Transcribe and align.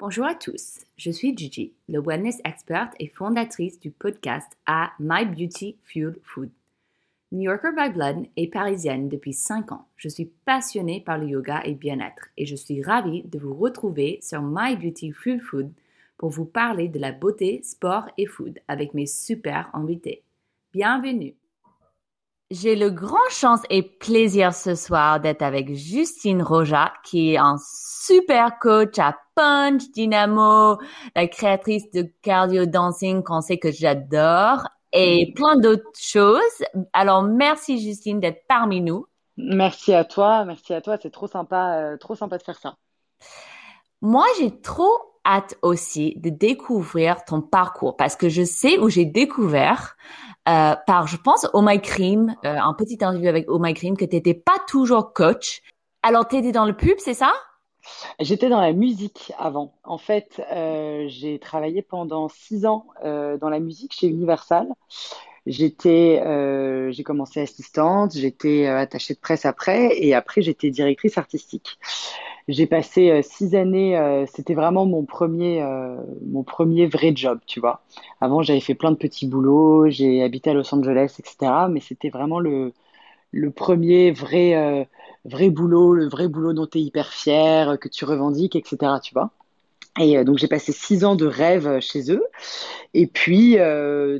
Bonjour 0.00 0.26
à 0.26 0.36
tous, 0.36 0.78
je 0.96 1.10
suis 1.10 1.36
Gigi, 1.36 1.72
le 1.88 2.00
wellness 2.00 2.40
expert 2.44 2.88
et 3.00 3.08
fondatrice 3.08 3.80
du 3.80 3.90
podcast 3.90 4.46
à 4.64 4.92
My 5.00 5.24
Beauty 5.26 5.76
Fuel 5.82 6.14
Food. 6.22 6.50
New 7.32 7.50
Yorker 7.50 7.72
by 7.76 7.90
Blood 7.90 8.26
et 8.36 8.46
parisienne 8.46 9.08
depuis 9.08 9.32
5 9.32 9.72
ans, 9.72 9.88
je 9.96 10.08
suis 10.08 10.26
passionnée 10.44 11.00
par 11.00 11.18
le 11.18 11.26
yoga 11.26 11.62
et 11.64 11.74
bien-être 11.74 12.28
et 12.36 12.46
je 12.46 12.54
suis 12.54 12.80
ravie 12.80 13.24
de 13.24 13.40
vous 13.40 13.54
retrouver 13.54 14.20
sur 14.22 14.40
My 14.40 14.76
Beauty 14.76 15.10
Fuel 15.10 15.40
Food 15.40 15.72
pour 16.16 16.30
vous 16.30 16.44
parler 16.44 16.86
de 16.86 17.00
la 17.00 17.10
beauté, 17.10 17.60
sport 17.64 18.08
et 18.16 18.26
food 18.26 18.60
avec 18.68 18.94
mes 18.94 19.06
super 19.06 19.68
invités. 19.74 20.22
Bienvenue! 20.72 21.34
J'ai 22.50 22.76
le 22.76 22.88
grand 22.88 23.28
chance 23.30 23.60
et 23.68 23.82
plaisir 23.82 24.54
ce 24.54 24.74
soir 24.74 25.20
d'être 25.20 25.42
avec 25.42 25.74
Justine 25.74 26.42
Roja, 26.42 26.94
qui 27.04 27.34
est 27.34 27.36
un 27.36 27.56
super 27.58 28.58
coach 28.58 28.98
à 28.98 29.18
Punch, 29.34 29.90
Dynamo, 29.90 30.78
la 31.14 31.28
créatrice 31.28 31.90
de 31.90 32.10
Cardio 32.22 32.64
Dancing 32.64 33.22
qu'on 33.22 33.42
sait 33.42 33.58
que 33.58 33.70
j'adore 33.70 34.66
et 34.94 35.34
plein 35.36 35.56
d'autres 35.56 35.84
choses. 35.94 36.64
Alors, 36.94 37.22
merci 37.22 37.78
Justine 37.82 38.18
d'être 38.18 38.46
parmi 38.48 38.80
nous. 38.80 39.04
Merci 39.36 39.92
à 39.92 40.04
toi, 40.04 40.46
merci 40.46 40.72
à 40.72 40.80
toi. 40.80 40.96
C'est 41.02 41.10
trop 41.10 41.26
sympa, 41.26 41.78
euh, 41.78 41.96
trop 41.98 42.14
sympa 42.14 42.38
de 42.38 42.42
faire 42.42 42.58
ça. 42.58 42.76
Moi, 44.00 44.26
j'ai 44.38 44.60
trop 44.60 44.92
hâte 45.26 45.56
aussi 45.62 46.14
de 46.16 46.30
découvrir 46.30 47.24
ton 47.24 47.42
parcours 47.42 47.96
parce 47.96 48.16
que 48.16 48.28
je 48.28 48.42
sais 48.42 48.78
où 48.78 48.88
j'ai 48.88 49.04
découvert 49.04 49.96
euh, 50.48 50.74
par, 50.86 51.06
je 51.06 51.16
pense, 51.16 51.46
Oh 51.52 51.60
My 51.62 51.80
Cream, 51.80 52.34
euh, 52.44 52.56
un 52.58 52.72
petit 52.74 52.94
interview 52.94 53.28
avec 53.28 53.46
Oh 53.48 53.58
My 53.58 53.74
Cream, 53.74 53.96
que 53.96 54.04
tu 54.04 54.16
n'étais 54.16 54.34
pas 54.34 54.58
toujours 54.66 55.12
coach. 55.12 55.62
Alors, 56.02 56.26
tu 56.26 56.36
étais 56.36 56.52
dans 56.52 56.64
le 56.64 56.74
pub, 56.74 56.96
c'est 56.98 57.14
ça? 57.14 57.32
J'étais 58.20 58.48
dans 58.48 58.60
la 58.60 58.72
musique 58.72 59.32
avant. 59.38 59.74
En 59.82 59.98
fait, 59.98 60.42
euh, 60.52 61.06
j'ai 61.08 61.38
travaillé 61.38 61.82
pendant 61.82 62.28
six 62.28 62.66
ans 62.66 62.86
dans 63.02 63.48
la 63.48 63.60
musique 63.60 63.94
chez 63.94 64.06
Universal. 64.06 64.68
J'étais, 65.48 66.22
j'ai 66.92 67.02
commencé 67.02 67.40
assistante, 67.40 68.14
j'étais 68.14 68.66
attachée 68.66 69.14
de 69.14 69.18
presse 69.18 69.46
après, 69.46 69.90
et 69.98 70.14
après 70.14 70.42
j'étais 70.42 70.70
directrice 70.70 71.18
artistique. 71.18 71.78
J'ai 72.48 72.66
passé 72.66 73.10
euh, 73.10 73.20
six 73.22 73.54
années, 73.54 73.98
euh, 73.98 74.24
c'était 74.26 74.54
vraiment 74.54 74.86
mon 74.86 75.04
premier, 75.04 75.62
euh, 75.62 75.98
mon 76.26 76.42
premier 76.42 76.86
vrai 76.86 77.12
job, 77.14 77.40
tu 77.46 77.60
vois. 77.60 77.82
Avant, 78.22 78.42
j'avais 78.42 78.60
fait 78.60 78.74
plein 78.74 78.90
de 78.90 78.96
petits 78.96 79.26
boulots, 79.26 79.90
j'ai 79.90 80.22
habité 80.22 80.50
à 80.50 80.54
Los 80.54 80.74
Angeles, 80.74 81.16
etc. 81.18 81.68
Mais 81.70 81.80
c'était 81.80 82.08
vraiment 82.08 82.40
le, 82.40 82.72
le 83.32 83.50
premier 83.50 84.12
vrai, 84.12 84.88
vrai 85.26 85.50
boulot, 85.50 85.92
le 85.92 86.08
vrai 86.08 86.28
boulot 86.28 86.54
dont 86.54 86.66
tu 86.66 86.78
es 86.78 86.80
hyper 86.80 87.12
fier, 87.12 87.78
que 87.78 87.88
tu 87.88 88.06
revendiques, 88.06 88.56
etc. 88.56 88.92
Tu 89.02 89.12
vois. 89.12 89.30
Et 90.00 90.24
donc 90.24 90.38
j'ai 90.38 90.48
passé 90.48 90.72
six 90.72 91.04
ans 91.04 91.16
de 91.16 91.26
rêve 91.26 91.80
chez 91.80 92.10
eux. 92.10 92.24
Et 92.94 93.06
puis 93.06 93.58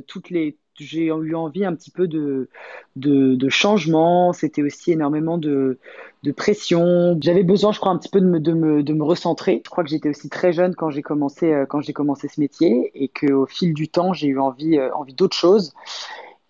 toutes 0.07 0.29
les 0.29 0.55
j'ai 0.79 1.05
eu 1.05 1.35
envie 1.35 1.65
un 1.65 1.75
petit 1.75 1.91
peu 1.91 2.07
de, 2.07 2.49
de, 2.95 3.49
changement. 3.49 4.33
C'était 4.33 4.61
aussi 4.61 4.91
énormément 4.91 5.37
de, 5.37 5.77
de 6.23 6.31
pression. 6.31 7.17
J'avais 7.21 7.43
besoin, 7.43 7.71
je 7.71 7.79
crois, 7.79 7.91
un 7.91 7.97
petit 7.97 8.09
peu 8.09 8.21
de 8.21 8.25
me, 8.25 8.39
de 8.39 8.53
me, 8.53 8.83
de 8.83 8.93
me 8.93 9.03
recentrer. 9.03 9.61
Je 9.65 9.69
crois 9.69 9.83
que 9.83 9.89
j'étais 9.89 10.09
aussi 10.09 10.29
très 10.29 10.53
jeune 10.53 10.75
quand 10.75 10.89
j'ai 10.89 11.01
commencé, 11.01 11.51
euh, 11.51 11.65
commencé 11.65 12.27
ce 12.27 12.39
métier 12.39 12.91
et 12.95 13.07
qu'au 13.07 13.45
fil 13.45 13.73
du 13.73 13.87
temps, 13.87 14.13
j'ai 14.13 14.27
eu 14.27 14.39
envie, 14.39 14.77
euh, 14.77 14.93
envie 14.93 15.13
d'autre 15.13 15.35
chose. 15.35 15.73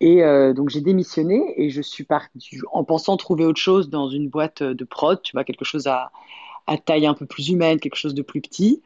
Et 0.00 0.24
euh, 0.24 0.54
donc 0.54 0.70
j'ai 0.70 0.80
démissionné 0.80 1.54
et 1.56 1.68
je 1.68 1.82
suis 1.82 2.04
partie 2.04 2.58
en 2.72 2.84
pensant 2.84 3.18
trouver 3.18 3.44
autre 3.44 3.60
chose 3.60 3.90
dans 3.90 4.08
une 4.08 4.30
boîte 4.30 4.62
de 4.62 4.84
prod, 4.84 5.20
tu 5.22 5.32
vois, 5.32 5.44
quelque 5.44 5.66
chose 5.66 5.86
à, 5.86 6.10
à 6.66 6.78
taille 6.78 7.06
un 7.06 7.14
peu 7.14 7.26
plus 7.26 7.50
humaine, 7.50 7.78
quelque 7.80 7.96
chose 7.96 8.14
de 8.14 8.22
plus 8.22 8.40
petit. 8.40 8.82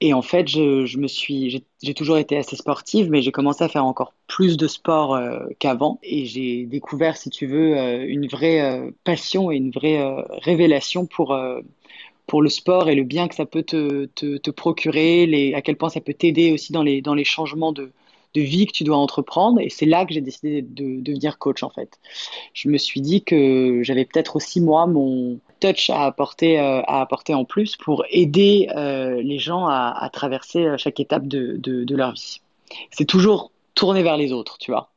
Et 0.00 0.12
en 0.12 0.20
fait, 0.20 0.46
je, 0.46 0.84
je 0.84 0.98
me 0.98 1.08
suis, 1.08 1.64
j'ai 1.82 1.94
toujours 1.94 2.18
été 2.18 2.36
assez 2.36 2.54
sportive, 2.56 3.10
mais 3.10 3.22
j'ai 3.22 3.32
commencé 3.32 3.64
à 3.64 3.68
faire 3.68 3.86
encore 3.86 4.12
plus 4.26 4.58
de 4.58 4.68
sport 4.68 5.14
euh, 5.14 5.46
qu'avant. 5.58 5.98
Et 6.02 6.26
j'ai 6.26 6.66
découvert, 6.66 7.16
si 7.16 7.30
tu 7.30 7.46
veux, 7.46 7.78
euh, 7.78 8.04
une 8.06 8.26
vraie 8.28 8.60
euh, 8.60 8.90
passion 9.04 9.50
et 9.50 9.56
une 9.56 9.70
vraie 9.70 10.02
révélation 10.42 11.06
pour 11.06 11.36
pour 12.26 12.42
le 12.42 12.48
sport 12.48 12.88
et 12.88 12.96
le 12.96 13.04
bien 13.04 13.28
que 13.28 13.34
ça 13.36 13.46
peut 13.46 13.62
te, 13.62 14.06
te, 14.06 14.36
te 14.36 14.50
procurer, 14.50 15.26
les, 15.26 15.54
à 15.54 15.62
quel 15.62 15.76
point 15.76 15.88
ça 15.90 16.00
peut 16.00 16.14
t'aider 16.14 16.52
aussi 16.52 16.72
dans 16.72 16.82
les 16.82 17.00
dans 17.00 17.14
les 17.14 17.24
changements 17.24 17.72
de 17.72 17.92
de 18.34 18.40
vie 18.40 18.66
que 18.66 18.72
tu 18.72 18.84
dois 18.84 18.96
entreprendre. 18.96 19.60
Et 19.60 19.68
c'est 19.70 19.86
là 19.86 20.04
que 20.04 20.14
j'ai 20.14 20.20
décidé 20.20 20.62
de, 20.62 21.00
devenir 21.00 21.38
coach, 21.38 21.62
en 21.62 21.70
fait. 21.70 21.98
Je 22.54 22.68
me 22.68 22.78
suis 22.78 23.00
dit 23.00 23.22
que 23.22 23.80
j'avais 23.82 24.04
peut-être 24.04 24.36
aussi, 24.36 24.60
moi, 24.60 24.86
mon 24.86 25.38
touch 25.60 25.90
à 25.90 26.04
apporter, 26.04 26.58
euh, 26.58 26.82
à 26.86 27.00
apporter 27.00 27.34
en 27.34 27.44
plus 27.44 27.76
pour 27.76 28.04
aider 28.10 28.68
euh, 28.76 29.22
les 29.22 29.38
gens 29.38 29.66
à, 29.66 30.08
traverser 30.12 30.64
euh, 30.64 30.76
chaque 30.76 31.00
étape 31.00 31.26
de, 31.26 31.56
de 31.56 31.96
leur 31.96 32.12
vie. 32.12 32.40
C'est 32.90 33.04
toujours 33.04 33.52
tourner 33.74 34.02
vers 34.02 34.16
les 34.16 34.32
autres, 34.32 34.58
tu 34.58 34.70
vois. 34.70 34.90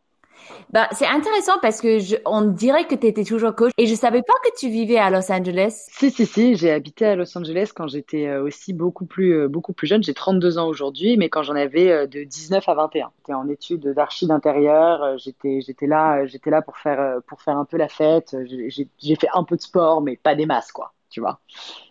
Bah, 0.72 0.88
c'est 0.92 1.08
intéressant 1.08 1.60
parce 1.62 1.82
que 1.82 2.00
on 2.28 2.42
dirait 2.42 2.86
que 2.86 2.96
tu 2.96 3.08
étais 3.08 3.24
toujours 3.24 3.56
coach 3.56 3.72
et 3.78 3.88
je 3.88 3.96
savais 3.96 4.22
pas 4.22 4.34
que 4.44 4.50
tu 4.58 4.70
vivais 4.70 4.98
à 4.98 5.10
Los 5.10 5.32
Angeles. 5.32 5.88
Si, 5.92 6.12
si, 6.12 6.26
si, 6.26 6.56
j'ai 6.56 6.72
habité 6.72 7.06
à 7.06 7.16
Los 7.16 7.38
Angeles 7.38 7.72
quand 7.76 7.88
j'étais 7.88 8.28
euh, 8.28 8.44
aussi 8.44 8.74
beaucoup 8.74 9.06
plus, 9.06 9.34
euh, 9.34 9.48
beaucoup 9.48 9.74
plus 9.74 9.88
jeune. 9.88 10.04
J'ai 10.04 10.14
32 10.14 10.58
ans 10.58 10.68
aujourd'hui, 10.68 11.18
mais 11.18 11.30
quand 11.30 11.44
j'en 11.44 11.56
avais 11.56 11.92
euh, 11.92 12.08
de 12.08 12.24
19 12.24 12.68
à 12.68 12.74
21. 12.74 13.12
J'étais 13.18 13.34
en 13.34 13.48
études 13.50 13.88
d'archi 13.94 14.28
d'intérieur. 14.28 15.18
J'étais, 15.18 15.62
j'étais 15.62 15.88
là, 15.88 16.26
j'étais 16.26 16.50
là 16.50 16.62
pour 16.62 16.78
faire, 16.78 17.20
pour 17.28 17.42
faire 17.42 17.58
un 17.58 17.66
peu 17.66 17.78
la 17.78 17.90
fête. 17.90 18.36
J'ai 18.46 19.16
fait 19.16 19.30
un 19.34 19.44
peu 19.44 19.56
de 19.56 19.62
sport, 19.62 20.02
mais 20.02 20.18
pas 20.18 20.36
des 20.36 20.46
masses, 20.46 20.72
quoi. 20.72 20.94
Tu 21.10 21.20
vois. 21.20 21.40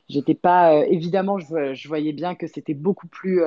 J'étais 0.09 0.35
pas, 0.35 0.87
évidemment, 0.87 1.39
je, 1.39 1.89
voyais 1.89 2.13
bien 2.13 2.35
que 2.35 2.47
c'était 2.47 2.75
beaucoup 2.75 3.09
plus 3.09 3.43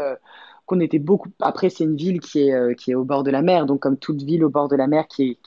qu'on 0.66 0.80
était 0.80 1.00
beaucoup. 1.00 1.30
Après, 1.42 1.70
c'est 1.70 1.84
une 1.84 1.96
ville 1.96 2.20
qui 2.20 2.40
est, 2.40 2.54
euh, 2.54 2.74
qui 2.74 2.92
est 2.92 2.96
au 2.96 3.04
bord 3.04 3.24
de 3.24 3.32
la 3.32 3.42
mer, 3.42 3.66
donc 3.66 3.82
comme 3.82 3.98
toute 3.98 4.22
ville 4.22 4.44
au 4.44 4.50
bord 4.50 4.70
de 4.70 4.76
la 4.76 4.88
mer, 4.88 5.08
qui, 5.08 5.38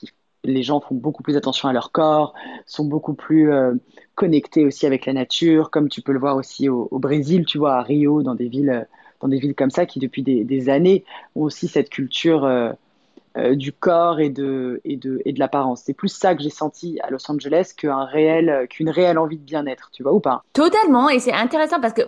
les 0.44 0.62
gens 0.62 0.80
font 0.80 0.94
beaucoup 0.94 1.22
plus 1.22 1.36
attention 1.36 1.68
à 1.68 1.72
leur 1.72 1.92
corps, 1.92 2.34
sont 2.66 2.84
beaucoup 2.84 3.14
plus 3.14 3.50
euh, 3.50 3.74
connectés 4.14 4.66
aussi 4.66 4.86
avec 4.86 5.06
la 5.06 5.14
nature, 5.14 5.70
comme 5.70 5.88
tu 5.88 6.02
peux 6.02 6.12
le 6.12 6.18
voir 6.18 6.36
aussi 6.36 6.68
au, 6.68 6.88
Brésil, 6.98 7.46
tu 7.46 7.58
vois, 7.58 7.76
à 7.76 7.82
Rio, 7.82 8.22
dans 8.22 8.34
des 8.34 8.48
villes, 8.48 8.86
dans 9.20 9.28
des 9.28 9.38
villes 9.38 9.54
comme 9.54 9.70
ça, 9.70 9.86
qui 9.86 9.98
depuis 9.98 10.22
des, 10.22 10.68
années 10.68 11.04
ont 11.34 11.44
aussi 11.44 11.68
cette 11.68 11.88
culture 11.88 12.44
euh, 13.36 13.54
du 13.54 13.72
corps 13.72 14.20
et 14.20 14.30
de, 14.30 14.80
et 14.84 14.96
de, 14.96 15.20
et 15.24 15.32
de 15.32 15.38
l'apparence. 15.38 15.82
C'est 15.84 15.94
plus 15.94 16.08
ça 16.08 16.34
que 16.34 16.42
j'ai 16.42 16.50
senti 16.50 16.98
à 17.02 17.10
Los 17.10 17.30
Angeles 17.30 17.72
réel, 18.04 18.66
qu'une 18.68 18.90
réelle 18.90 19.18
envie 19.18 19.38
de 19.38 19.44
bien-être, 19.44 19.90
tu 19.92 20.02
vois 20.02 20.12
ou 20.12 20.20
pas 20.20 20.42
Totalement, 20.52 21.08
et 21.08 21.18
c'est 21.18 21.32
intéressant 21.32 21.80
parce 21.80 21.94
que 21.94 22.02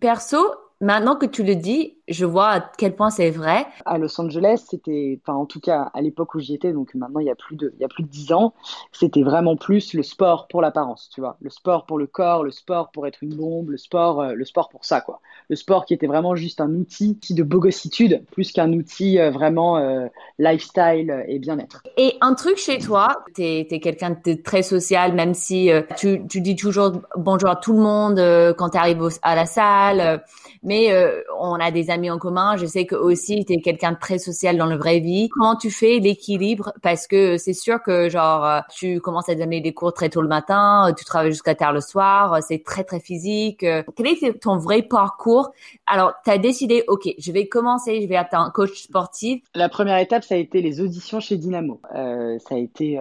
perso, 0.00 0.38
Maintenant 0.80 1.16
que 1.16 1.26
tu 1.26 1.44
le 1.44 1.54
dis, 1.54 1.96
je 2.08 2.26
vois 2.26 2.48
à 2.48 2.60
quel 2.60 2.94
point 2.94 3.10
c'est 3.10 3.30
vrai. 3.30 3.66
À 3.84 3.98
Los 3.98 4.20
Angeles, 4.20 4.64
c'était, 4.68 5.18
enfin 5.22 5.38
en 5.38 5.46
tout 5.46 5.60
cas 5.60 5.90
à 5.94 6.02
l'époque 6.02 6.34
où 6.34 6.40
j'y 6.40 6.54
étais, 6.54 6.72
donc 6.72 6.94
maintenant 6.94 7.20
il 7.20 7.26
y 7.26 7.30
a 7.30 7.34
plus 7.34 7.56
de, 7.56 7.72
il 7.76 7.80
y 7.80 7.84
a 7.84 7.88
plus 7.88 8.02
de 8.02 8.08
dix 8.08 8.32
ans, 8.32 8.52
c'était 8.92 9.22
vraiment 9.22 9.56
plus 9.56 9.94
le 9.94 10.02
sport 10.02 10.46
pour 10.48 10.60
l'apparence, 10.60 11.08
tu 11.12 11.20
vois, 11.20 11.36
le 11.40 11.50
sport 11.50 11.86
pour 11.86 11.98
le 11.98 12.06
corps, 12.06 12.44
le 12.44 12.50
sport 12.50 12.90
pour 12.90 13.06
être 13.06 13.22
une 13.22 13.34
bombe, 13.34 13.70
le 13.70 13.78
sport, 13.78 14.20
euh, 14.20 14.32
le 14.34 14.44
sport 14.44 14.68
pour 14.68 14.84
ça 14.84 15.00
quoi. 15.00 15.20
Le 15.48 15.56
sport 15.56 15.86
qui 15.86 15.94
était 15.94 16.06
vraiment 16.06 16.34
juste 16.34 16.60
un 16.60 16.70
outil 16.74 17.18
de 17.30 17.42
bogossitude 17.42 18.24
plus 18.32 18.52
qu'un 18.52 18.72
outil 18.72 19.18
euh, 19.18 19.30
vraiment 19.30 19.78
euh, 19.78 20.06
lifestyle 20.38 21.24
et 21.26 21.38
bien-être. 21.38 21.82
Et 21.96 22.16
un 22.20 22.34
truc 22.34 22.56
chez 22.58 22.78
toi, 22.78 23.08
tu 23.34 23.42
es, 23.42 23.66
quelqu'un 23.80 24.16
de 24.24 24.34
très 24.34 24.62
social, 24.62 25.14
même 25.14 25.34
si 25.34 25.70
tu, 25.96 26.26
tu, 26.28 26.40
dis 26.40 26.56
toujours 26.56 26.92
bonjour 27.16 27.50
à 27.50 27.56
tout 27.56 27.72
le 27.72 27.80
monde 27.80 28.54
quand 28.56 28.70
tu 28.70 28.78
arrives 28.78 29.08
à 29.22 29.34
la 29.34 29.46
salle, 29.46 30.22
mais 30.62 30.90
on 31.38 31.54
a 31.54 31.70
des 31.70 31.90
amis 31.90 32.10
en 32.10 32.18
commun. 32.18 32.56
Je 32.56 32.66
sais 32.66 32.86
que 32.86 32.94
aussi 32.94 33.44
tu 33.44 33.54
es 33.54 33.60
quelqu'un 33.60 33.92
de 33.92 33.98
très 33.98 34.18
social 34.18 34.56
dans 34.56 34.66
la 34.66 34.76
vraie 34.76 35.00
vie. 35.00 35.28
Comment 35.30 35.56
tu 35.56 35.70
fais 35.70 35.98
l'équilibre? 35.98 36.72
Parce 36.82 37.06
que 37.06 37.38
c'est 37.38 37.52
sûr 37.52 37.82
que 37.82 38.08
genre 38.08 38.44
euh, 38.44 38.60
tu 38.74 39.00
commences 39.00 39.28
à 39.28 39.34
donner 39.34 39.60
des 39.60 39.72
cours 39.72 39.92
très 39.92 40.08
tôt 40.08 40.22
le 40.22 40.28
matin, 40.28 40.88
euh, 40.88 40.92
tu 40.92 41.04
travailles 41.04 41.32
jusqu'à 41.32 41.54
tard 41.54 41.72
le 41.72 41.80
soir, 41.80 42.34
euh, 42.34 42.38
c'est 42.46 42.62
très 42.62 42.84
très 42.84 43.00
physique. 43.00 43.60
Quel 43.60 44.06
est 44.06 44.40
ton 44.40 44.56
vrai 44.56 44.82
parcours? 44.82 45.50
Alors, 45.86 46.12
tu 46.24 46.30
as 46.30 46.38
décidé, 46.38 46.84
OK, 46.88 47.08
je 47.18 47.32
vais 47.32 47.46
commencer, 47.46 48.00
je 48.02 48.08
vais 48.08 48.14
être 48.14 48.34
un 48.34 48.50
coach 48.50 48.82
sportif. 48.82 49.42
La 49.54 49.68
première 49.68 49.98
étape, 49.98 50.24
ça 50.24 50.34
a 50.34 50.38
été 50.38 50.62
les 50.62 50.80
auditions 50.80 51.20
chez 51.20 51.36
Dynamo. 51.36 51.80
ça 51.92 52.54
a 52.54 52.58
été 52.58 53.00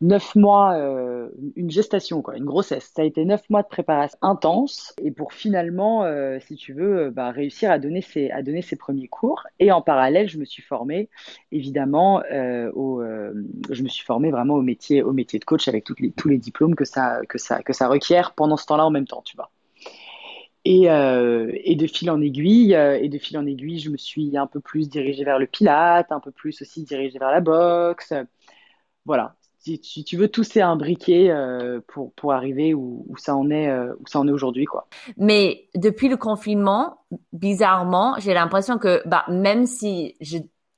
neuf 0.00 0.34
mois, 0.34 0.74
euh, 0.76 1.28
une 1.56 1.70
gestation, 1.70 2.22
quoi, 2.22 2.36
une 2.36 2.44
grossesse. 2.44 2.90
Ça 2.94 3.02
a 3.02 3.04
été 3.04 3.24
neuf 3.24 3.42
mois 3.50 3.62
de 3.62 3.68
préparation 3.68 4.18
intense 4.22 4.94
et 5.02 5.10
pour 5.10 5.32
finalement, 5.32 6.04
euh, 6.04 6.38
si 6.40 6.56
tu 6.56 6.72
veux, 6.72 6.98
euh, 6.98 7.10
bah, 7.10 7.30
réussir 7.30 7.70
à 7.70 7.78
donner 7.78 8.00
ses, 8.00 8.30
à 8.30 8.42
donner 8.42 8.62
ses 8.62 8.76
premiers 8.76 9.08
cours. 9.08 9.46
Et 9.58 9.70
en 9.72 9.82
parallèle, 9.82 10.28
je 10.28 10.38
me 10.38 10.44
suis 10.44 10.62
formée, 10.62 11.10
évidemment, 11.52 12.22
au, 12.74 13.02
je 13.70 13.82
me 13.82 13.88
suis 13.88 14.04
formée 14.04 14.30
vraiment 14.30 14.54
au 14.54 14.62
métier, 14.62 15.02
au 15.02 15.12
métier 15.12 15.38
de 15.38 15.44
coach 15.44 15.68
avec 15.68 15.84
tous 15.84 15.96
les, 15.98 16.10
tous 16.12 16.28
les 16.28 16.38
diplômes 16.38 16.74
que 16.74 16.84
ça, 16.84 17.20
que 17.28 17.38
ça, 17.38 17.62
que 17.62 17.72
ça 17.72 17.88
requiert 17.88 18.32
pendant 18.34 18.56
ce 18.56 18.66
temps-là 18.66 18.86
en 18.86 18.90
même 18.90 19.06
temps, 19.06 19.22
tu 19.24 19.36
vois. 19.36 19.50
Et, 20.64 20.84
et, 20.84 21.76
de 21.76 21.86
fil 21.86 22.10
en 22.10 22.20
aiguille, 22.20 22.74
et 22.74 23.08
de 23.08 23.18
fil 23.18 23.38
en 23.38 23.46
aiguille, 23.46 23.80
je 23.80 23.90
me 23.90 23.96
suis 23.96 24.36
un 24.36 24.46
peu 24.46 24.60
plus 24.60 24.88
dirigée 24.88 25.24
vers 25.24 25.38
le 25.38 25.46
pilate, 25.46 26.12
un 26.12 26.20
peu 26.20 26.30
plus 26.30 26.60
aussi 26.62 26.84
dirigée 26.84 27.18
vers 27.18 27.30
la 27.30 27.40
boxe. 27.40 28.12
Voilà, 29.06 29.36
si, 29.60 30.04
tu 30.04 30.16
veux, 30.16 30.28
tout 30.28 30.44
s'est 30.44 30.62
imbriqué 30.62 31.34
pour, 31.88 32.12
pour 32.14 32.32
arriver 32.32 32.74
où, 32.74 33.04
où 33.08 33.16
ça 33.16 33.36
en 33.36 33.50
est, 33.50 33.70
où 33.72 34.06
ça 34.06 34.18
en 34.20 34.26
est 34.26 34.32
aujourd'hui, 34.32 34.64
quoi. 34.64 34.88
Mais 35.16 35.68
depuis 35.74 36.08
le 36.08 36.16
confinement, 36.16 36.98
bizarrement, 37.32 38.16
j'ai 38.18 38.34
l'impression 38.34 38.78
que, 38.78 39.02
bah, 39.06 39.24
même 39.28 39.66
si 39.66 40.16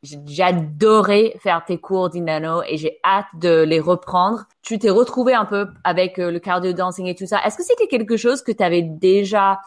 J'adorais 0.02 1.36
faire 1.38 1.64
tes 1.64 1.78
cours 1.78 2.10
d'Inano 2.10 2.62
et 2.68 2.76
j'ai 2.76 2.98
hâte 3.04 3.26
de 3.40 3.62
les 3.62 3.78
reprendre. 3.78 4.46
Tu 4.60 4.76
t'es 4.80 4.90
retrouvé 4.90 5.32
un 5.32 5.44
peu 5.44 5.68
avec 5.84 6.18
euh, 6.18 6.32
le 6.32 6.40
cardio 6.40 6.72
dancing 6.72 7.06
et 7.06 7.14
tout 7.14 7.26
ça. 7.26 7.40
Est-ce 7.44 7.56
que 7.56 7.62
c'était 7.62 7.86
quelque 7.86 8.16
chose 8.16 8.42
que 8.42 8.50
tu 8.50 8.64
avais 8.64 8.82
déjà 8.82 9.60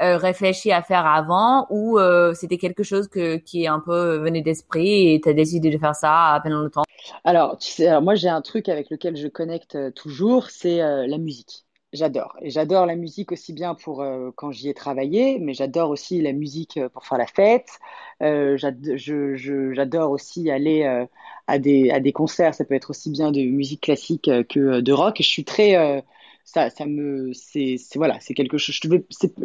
euh, 0.00 0.16
réfléchi 0.16 0.72
à 0.72 0.80
faire 0.80 1.04
avant 1.04 1.66
ou 1.68 1.98
euh, 1.98 2.32
c'était 2.32 2.56
quelque 2.56 2.82
chose 2.82 3.08
que, 3.08 3.36
qui 3.36 3.64
est 3.64 3.66
un 3.66 3.80
peu 3.80 4.16
venu 4.16 4.40
d'esprit 4.40 5.12
et 5.12 5.20
tu 5.20 5.28
as 5.28 5.34
décidé 5.34 5.70
de 5.70 5.76
faire 5.76 5.94
ça 5.94 6.32
à 6.32 6.40
peine 6.40 6.54
le 6.54 6.70
temps? 6.70 6.83
Alors, 7.24 7.58
moi 8.02 8.14
j'ai 8.14 8.28
un 8.28 8.42
truc 8.42 8.68
avec 8.68 8.90
lequel 8.90 9.16
je 9.16 9.28
connecte 9.28 9.76
toujours, 9.94 10.50
c'est 10.50 10.78
la 10.78 11.18
musique. 11.18 11.64
J'adore. 11.94 12.36
Et 12.42 12.50
j'adore 12.50 12.86
la 12.86 12.96
musique 12.96 13.30
aussi 13.30 13.52
bien 13.52 13.76
pour 13.76 14.02
euh, 14.02 14.32
quand 14.34 14.50
j'y 14.50 14.68
ai 14.68 14.74
travaillé, 14.74 15.38
mais 15.38 15.54
j'adore 15.54 15.90
aussi 15.90 16.20
la 16.20 16.32
musique 16.32 16.76
euh, 16.76 16.88
pour 16.88 17.06
faire 17.06 17.18
la 17.18 17.26
fête. 17.26 17.68
Euh, 18.20 18.56
j'adore 18.56 20.10
aussi 20.10 20.50
aller 20.50 20.82
euh, 20.82 21.06
à, 21.46 21.60
des, 21.60 22.12
concerts. 22.12 22.52
Ça 22.52 22.64
peut 22.64 22.74
être 22.74 22.90
aussi 22.90 23.10
bien 23.10 23.30
de 23.30 23.40
musique 23.42 23.82
classique 23.82 24.28
que 24.48 24.80
de 24.80 24.92
rock. 24.92 25.18
Je 25.20 25.28
suis 25.28 25.44
très. 25.44 26.04
ça, 26.44 26.68
me. 26.84 27.32
C'est 27.32 27.76
voilà, 27.94 28.18
c'est 28.20 28.34
quelque 28.34 28.58
chose. 28.58 28.76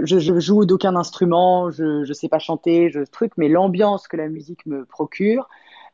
Je 0.04 0.40
joue 0.40 0.66
d'aucun 0.66 0.96
instrument, 0.96 1.70
je 1.70 2.08
ne 2.08 2.14
sais 2.14 2.30
pas 2.30 2.40
chanter, 2.40 2.90
je 2.90 3.02
truc, 3.02 3.34
mais 3.38 3.48
l'ambiance 3.48 4.08
que 4.08 4.18
la 4.18 4.28
musique 4.28 4.66
me 4.66 4.86
procure, 4.86 5.48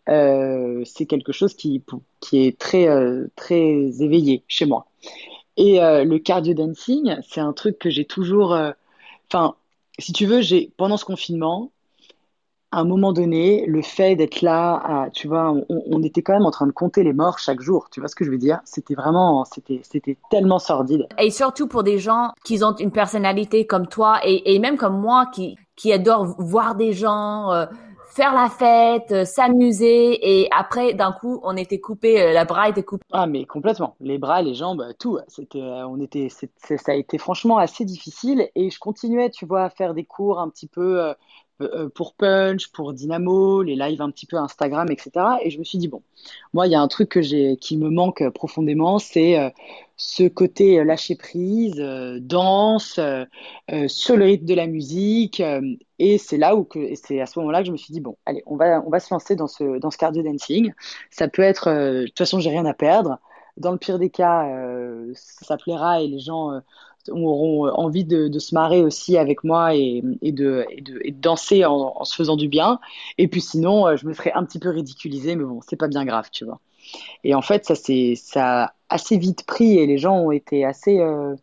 c'est 0.08 1.06
quelque 1.08 1.32
chose 1.32 1.54
qui, 1.54 1.84
qui 2.20 2.46
est 2.46 2.58
très, 2.58 2.88
très 3.36 4.02
éveillé 4.02 4.44
chez 4.48 4.66
moi. 4.66 4.88
Et 5.58 5.82
euh, 5.82 6.04
le 6.04 6.20
cardio 6.20 6.54
dancing, 6.54 7.16
c'est 7.28 7.42
un 7.42 7.54
truc 7.54 7.80
que 7.80 7.90
j'ai 7.90 8.06
toujours. 8.06 8.54
Euh, 8.54 8.72
enfin, 9.32 9.56
si 10.00 10.12
tu 10.12 10.26
veux, 10.26 10.42
j'ai 10.42 10.72
pendant 10.78 10.98
ce 10.98 11.06
confinement, 11.06 11.72
à 12.72 12.80
un 12.80 12.84
moment 12.84 13.14
donné, 13.14 13.66
le 13.68 13.82
fait 13.82 14.18
d'être 14.18 14.42
là, 14.42 15.10
tu 15.14 15.30
vois, 15.30 15.56
on, 15.70 16.04
était 16.04 16.22
quand 16.22 16.34
même 16.34 16.46
en 16.46 16.52
train 16.52 16.68
de 16.68 16.74
compter 16.74 17.04
les 17.04 17.14
morts 17.14 17.40
chaque 17.40 17.62
jour. 17.62 17.88
Tu 17.90 18.02
vois 18.02 18.10
ce 18.10 18.16
que 18.16 18.26
je 18.26 18.32
veux 18.32 18.38
dire? 18.38 18.60
C'était 18.66 18.96
vraiment, 18.96 19.46
c'était, 19.46 19.80
c'était 19.84 20.18
tellement 20.30 20.60
sordide. 20.60 21.08
Et 21.18 21.30
surtout 21.30 21.68
pour 21.68 21.84
des 21.84 22.00
gens 22.00 22.34
qui 22.44 22.62
ont 22.66 22.76
une 22.76 22.92
personnalité 22.92 23.66
comme 23.66 23.88
toi 23.88 24.20
et, 24.26 24.54
et 24.54 24.60
même 24.60 24.76
comme 24.76 25.00
moi 25.00 25.28
qui 25.28 25.58
qui 25.78 25.94
adorent 25.94 26.36
voir 26.38 26.76
des 26.76 26.92
gens. 26.92 27.52
Euh, 28.16 28.22
faire 28.22 28.34
la 28.34 28.50
fête, 28.50 29.12
euh, 29.12 29.26
s'amuser 29.26 30.42
et 30.42 30.48
après 30.52 30.94
d'un 30.94 31.12
coup 31.12 31.40
on 31.44 31.56
était 31.58 31.80
coupé, 31.80 32.22
euh, 32.22 32.34
la 32.34 32.46
bras 32.46 32.70
était 32.70 32.84
coupée. 32.84 33.06
Ah 33.12 33.28
mais 33.28 33.46
complètement, 33.46 33.96
les 34.00 34.18
bras, 34.18 34.42
les 34.42 34.54
jambes, 34.54 34.86
tout. 35.00 35.20
C'était, 35.28 35.62
euh, 35.62 35.88
on 35.88 36.00
était, 36.00 36.30
ça 36.30 36.92
a 36.92 36.96
été 36.96 37.18
franchement 37.18 37.58
assez 37.58 37.86
difficile 37.86 38.50
et 38.56 38.70
je 38.70 38.80
continuais, 38.80 39.30
tu 39.30 39.46
vois, 39.46 39.64
à 39.66 39.70
faire 39.70 39.94
des 39.94 40.06
cours 40.06 40.40
un 40.40 40.50
petit 40.50 40.68
peu 40.68 41.02
euh, 41.02 41.14
pour 41.94 42.14
Punch, 42.16 42.68
pour 42.72 42.94
Dynamo, 42.94 43.62
les 43.62 43.76
lives 43.76 44.02
un 44.02 44.12
petit 44.12 44.26
peu 44.26 44.38
Instagram, 44.38 44.88
etc. 44.92 45.12
Et 45.42 45.50
je 45.50 45.60
me 45.60 45.64
suis 45.64 45.78
dit, 45.78 45.88
bon, 45.88 46.02
moi, 46.54 46.68
il 46.68 46.72
y 46.72 46.76
a 46.76 46.82
un 46.82 46.88
truc 46.88 47.10
que 47.10 47.22
j'ai, 47.22 47.58
qui 47.58 47.78
me 47.78 47.90
manque 47.90 48.28
profondément, 48.30 49.00
c'est 49.00 49.40
euh, 49.40 49.50
ce 49.98 50.28
côté 50.28 50.84
lâcher 50.84 51.16
prise, 51.16 51.80
euh, 51.80 52.20
danse, 52.20 53.00
sur 53.88 54.18
le 54.18 54.26
rythme 54.26 54.46
de 54.46 54.54
la 54.54 54.68
musique. 54.68 55.42
et 56.00 56.18
c'est 56.18 56.38
là 56.38 56.56
où 56.56 56.64
que, 56.64 56.94
c'est 56.96 57.22
à 57.22 57.26
ce 57.26 57.40
moment-là 57.40 57.62
que 57.62 57.68
je 57.68 57.72
me 57.72 57.78
suis 57.78 57.94
dit, 57.94 58.02
bon, 58.02 58.18
allez, 58.26 58.44
on 58.46 58.58
va, 58.58 58.82
on 58.86 58.90
va 58.90 59.00
se 59.00 59.14
lancer 59.14 59.36
dans 59.36 59.48
ce, 59.48 59.80
dans 59.80 59.92
ce 59.92 59.98
cardio 59.98 60.24
dancing. 60.24 60.74
Ça 61.12 61.28
peut 61.28 61.42
être, 61.42 61.70
de 61.70 62.06
toute 62.06 62.18
façon, 62.18 62.40
j'ai 62.40 62.50
rien 62.50 62.66
à 62.66 62.74
perdre. 62.74 63.20
Dans 63.58 63.72
le 63.72 63.78
pire 63.78 64.00
des 64.00 64.10
cas, 64.10 64.50
ça 65.14 65.56
plaira 65.56 66.02
et 66.02 66.08
les 66.08 66.20
gens 66.20 66.62
auront 67.10 67.70
envie 67.70 68.06
de, 68.06 68.40
se 68.40 68.54
marrer 68.54 68.82
aussi 68.82 69.18
avec 69.18 69.44
moi 69.44 69.76
et, 69.76 70.02
de, 70.22 70.66
danser 71.12 71.66
en, 71.66 72.04
se 72.04 72.16
faisant 72.16 72.36
du 72.36 72.48
bien. 72.48 72.80
Et 73.18 73.28
puis 73.28 73.42
sinon, 73.42 73.88
euh, 73.88 73.96
je 73.98 74.08
me 74.08 74.14
serais 74.14 74.32
un 74.34 74.44
petit 74.44 74.60
peu 74.60 74.70
ridiculisée, 74.70 75.36
mais 75.36 75.44
bon, 75.44 75.60
c'est 75.68 75.76
pas 75.76 75.88
bien 75.88 76.06
grave, 76.06 76.30
tu 76.32 76.46
vois. 76.46 76.60
Et 77.24 77.34
en 77.34 77.42
fait, 77.42 77.66
ça 77.66 77.76
c'est 77.76 78.16
assez 78.90 79.18
vite 79.18 79.46
pris 79.46 79.78
et 79.80 79.88
les 79.88 79.98
gens 79.98 80.18
ont 80.18 80.32
été 80.32 80.66
assez 80.66 81.00
euh, 81.00 81.36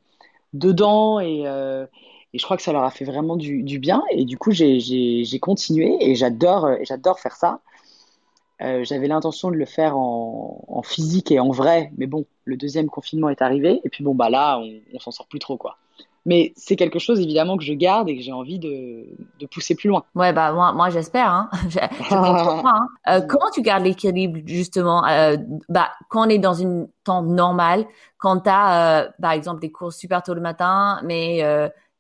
dedans 0.53 1.19
et, 1.21 1.47
euh, 1.47 1.87
je 2.35 2.43
crois 2.45 2.57
que 2.57 2.63
ça 2.63 2.73
leur 2.73 2.85
a 2.85 2.91
fait 2.91 3.05
vraiment 3.05 3.37
du, 3.37 3.79
bien. 3.79 4.03
Et 4.11 4.25
du 4.25 4.39
coup, 4.39 4.53
j'ai 4.53 5.39
continué 5.41 5.97
et 6.01 6.15
j'adore 6.15 6.71
faire 7.21 7.37
ça. 7.37 7.61
Euh, 8.63 8.85
j'avais 8.85 9.09
l'intention 9.09 9.51
de 9.51 9.57
le 9.57 9.65
faire 9.65 9.97
en, 9.97 10.65
en, 10.69 10.83
physique 10.83 11.33
et 11.33 11.41
en 11.41 11.51
vrai, 11.51 11.91
mais 11.97 12.07
bon, 12.07 12.27
le 12.45 12.57
deuxième 12.57 12.89
confinement 12.89 13.29
est 13.29 13.43
arrivé, 13.43 13.81
et 13.85 13.89
puis 13.89 14.05
bon, 14.05 14.15
bah 14.15 14.31
là, 14.31 14.59
on, 14.59 14.71
on 14.95 14.99
s'en 15.01 15.11
sort 15.11 15.27
plus 15.27 15.41
trop, 15.41 15.57
quoi. 15.57 15.79
Mais 16.25 16.53
c'est 16.57 16.77
quelque 16.77 17.01
chose 17.01 17.21
évidemment 17.21 17.57
que 17.57 17.65
je 17.65 17.73
garde 17.73 18.09
et 18.09 18.17
que 18.17 18.23
j'ai 18.23 18.33
envie 18.33 18.61
de, 18.61 19.07
de, 19.41 19.47
pousser 19.47 19.75
plus 19.75 19.89
loin. 19.89 20.05
Ouais, 20.15 20.33
bah 20.33 20.53
moi, 20.53 20.73
moi 20.73 20.89
j'espère. 20.89 21.29
Hein. 21.29 21.51
Je, 21.69 21.79
je 21.79 22.15
hein. 22.15 22.87
euh, 23.09 23.21
comment 23.29 23.51
tu 23.53 23.61
gardes 23.61 23.83
l'équilibre 23.83 24.39
justement? 24.47 25.05
Euh, 25.07 25.37
bah, 25.69 25.91
quand 26.09 26.27
on 26.27 26.31
est 26.31 26.39
dans 26.39 26.55
une 26.55 26.87
temps 27.03 27.23
normale, 27.23 27.87
quand 28.19 28.41
tu 28.41 28.51
as, 28.51 29.03
euh, 29.03 29.09
par 29.21 29.33
exemple, 29.33 29.61
des 29.61 29.73
cours 29.73 29.93
super 29.93 30.23
tôt 30.23 30.35
le 30.35 30.41
matin, 30.41 31.01
mais 31.03 31.43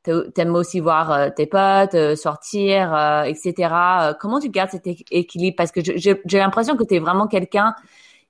t'aimes 0.02 0.54
aussi 0.54 0.80
voir 0.80 1.12
euh, 1.12 1.28
tes 1.34 1.46
potes, 1.46 1.94
euh, 1.94 2.16
sortir, 2.16 2.94
euh, 2.94 3.24
etc. 3.24 4.14
comment 4.20 4.40
tu 4.40 4.48
gardes 4.48 4.70
cet 4.70 4.86
équilibre? 4.86 5.56
Parce 5.56 5.72
que 5.72 5.80
j'ai 5.82 6.38
l'impression 6.38 6.76
que 6.76 6.84
tu 6.84 6.94
es 6.94 6.98
vraiment 6.98 7.26
quelqu'un 7.26 7.74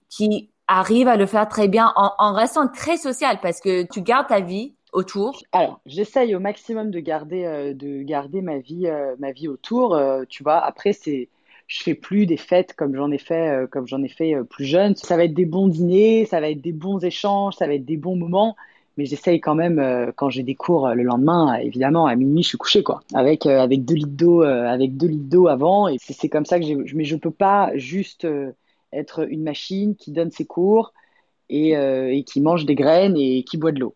qui 0.09 0.51
arrive 0.69 1.09
à 1.09 1.17
le 1.17 1.27
faire 1.27 1.49
très 1.49 1.69
bien 1.69 1.93
en, 1.97 2.33
restant 2.35 2.69
très 2.69 2.97
social 2.97 3.39
parce 3.43 3.61
que 3.61 3.83
tu 3.91 4.03
gardes 4.03 4.29
ta 4.29 4.41
vie 4.41 4.75
autour. 4.93 5.43
Alors, 5.53 5.81
j'essaye 5.87 6.35
au 6.35 6.41
maximum 6.41 6.91
de 6.91 7.01
garder, 7.01 7.73
de 7.75 8.03
garder 8.03 8.43
ma 8.43 8.59
vie, 8.59 8.89
ma 9.19 9.33
vie 9.33 9.49
autour. 9.49 10.01
tu 10.29 10.43
vois, 10.43 10.59
après, 10.59 10.93
c'est 10.93 11.29
je 11.67 11.83
fais 11.83 11.95
plus 11.95 12.27
des 12.27 12.37
fêtes 12.37 12.75
comme 12.75 12.95
j'en 12.95 13.11
ai 13.11 13.19
fait 13.19 13.67
comme 13.71 13.87
j'en 13.87 14.03
ai 14.03 14.09
fait 14.09 14.35
plus 14.49 14.65
jeune. 14.65 14.95
Ça 14.95 15.17
va 15.17 15.25
être 15.25 15.35
des 15.35 15.47
bons 15.47 15.69
dîners, 15.69 16.27
ça 16.27 16.41
va 16.41 16.51
être 16.51 16.61
des 16.61 16.73
bons 16.73 17.03
échanges, 17.03 17.55
ça 17.55 17.67
va 17.67 17.75
être 17.75 17.85
des 17.85 17.97
bons 17.97 18.17
moments 18.17 18.57
mais 18.97 19.07
j'essaye 19.07 19.41
quand 19.41 19.55
même 19.55 19.79
euh, 19.79 20.13
quand 20.15 20.31
j'ai 20.31 20.43
des 20.43 20.55
cours 20.55 20.87
euh, 20.87 20.95
le 20.95 21.03
lendemain 21.03 21.55
évidemment 21.55 22.07
à 22.07 22.15
minuit 22.15 22.43
je 22.43 22.49
suis 22.49 22.59
couché 22.59 22.83
quoi. 22.83 23.03
Avec 23.15 23.47
euh, 23.47 23.61
avec 23.61 23.85
deux 23.85 23.95
litres 23.95 24.11
d'eau 24.11 24.43
avec 24.43 24.97
deux 24.97 25.09
litres 25.09 25.29
d'eau 25.29 25.49
avant. 25.49 25.89
Et 25.89 25.97
c'est 25.99 26.29
comme 26.29 26.45
ça 26.45 26.59
que 26.59 26.95
mais 26.95 27.05
je 27.05 27.17
peux 27.17 27.31
pas 27.31 27.71
juste 27.75 28.27
être 28.93 29.27
une 29.29 29.43
machine 29.43 29.97
qui 29.97 30.13
donne 30.13 30.31
ses 30.31 30.45
cours 30.45 30.93
et, 31.49 31.73
et 31.73 32.25
qui 32.25 32.41
mange 32.41 32.65
des 32.65 32.75
graines 32.75 33.17
et 33.17 33.43
qui 33.45 33.57
boit 33.59 33.73
de 33.73 33.81
l'eau. 33.81 33.95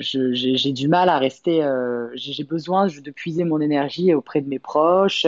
J'ai 0.00 0.72
du 0.72 0.88
mal 0.88 1.08
à 1.08 1.18
rester 1.18 1.66
j'ai 2.14 2.44
besoin 2.44 2.86
de 2.86 3.10
puiser 3.10 3.44
mon 3.44 3.60
énergie 3.60 4.14
auprès 4.14 4.40
de 4.40 4.48
mes 4.48 4.58
proches 4.58 5.26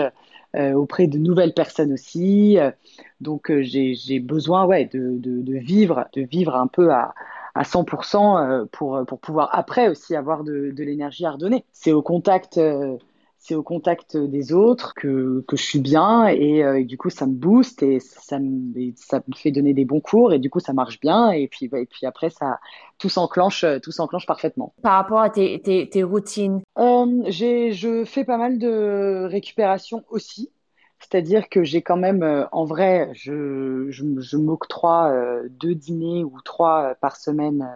auprès 0.57 1.07
de 1.07 1.19
nouvelles 1.19 1.55
personnes 1.55 1.93
aussi. 1.93 2.59
Donc 3.21 3.53
j'ai 3.61 4.21
besoin 4.21 4.67
ouais 4.67 4.87
de, 4.87 5.19
de, 5.19 5.43
de 5.43 5.59
vivre 5.59 6.07
de 6.15 6.23
vivre 6.23 6.57
un 6.57 6.67
peu 6.67 6.91
à 6.93 7.15
à 7.59 7.65
100% 7.65 8.39
euh, 8.39 8.65
pour, 8.73 9.05
pour 9.07 9.19
pouvoir 9.21 9.51
après 9.53 9.89
aussi 9.89 10.15
avoir 10.15 10.45
de, 10.45 10.71
de 10.71 10.85
l'énergie 10.85 11.27
à 11.27 11.33
redonner. 11.33 11.65
C'est 11.73 11.93
au 11.93 12.03
contact 12.03 12.59
euh, 12.59 12.97
c'est 13.41 13.55
au 13.55 13.63
contact 13.63 14.17
des 14.17 14.53
autres 14.53 14.95
que, 14.95 15.45
que 15.47 15.57
je 15.57 15.63
suis 15.63 15.79
bien 15.79 16.27
et, 16.27 16.65
euh, 16.65 16.85
du 16.85 16.99
coup 16.99 17.09
ça 17.09 17.27
me 17.27 17.33
booste 17.33 17.83
et 17.83 18.01
ça 18.01 18.39
me, 18.41 18.93
ça 18.97 19.23
me 19.29 19.35
fait 19.35 19.53
donner 19.53 19.75
des 19.75 19.85
bons 19.85 20.01
cours 20.01 20.33
et 20.33 20.39
du 20.39 20.51
coup 20.51 20.61
ça 20.61 20.73
marche 20.73 20.99
bien 21.01 21.31
et 21.31 21.47
puis, 21.49 21.71
et 21.73 21.87
puis 21.87 22.05
après 22.05 22.31
ça 22.31 22.59
tout 22.99 23.09
s'enclenche 23.09 23.65
tout 23.83 23.93
s'enclenche 23.93 24.27
parfaitement. 24.27 24.75
Par 24.83 24.95
rapport 24.95 25.21
à 25.21 25.31
tes, 25.31 25.61
tes, 25.61 25.89
tes 25.89 26.03
routines? 26.03 26.61
Euh, 26.79 27.23
Je 27.31 28.05
fais 28.05 28.25
pas 28.25 28.39
mal 28.39 28.59
de 28.59 29.27
récupération 29.31 30.05
aussi. 30.11 30.51
C'est-à-dire 31.01 31.49
que 31.49 31.65
j'ai 31.65 31.83
quand 31.83 31.97
même, 31.97 32.23
euh, 32.23 32.47
en 32.53 32.65
vrai, 32.65 33.11
je, 33.15 34.37
m'octroie 34.37 35.11
euh, 35.11 35.49
deux 35.51 35.75
dîners 35.75 36.25
ou 36.25 36.41
trois 36.43 36.91
euh, 36.91 36.95
par 37.01 37.17
semaine 37.17 37.69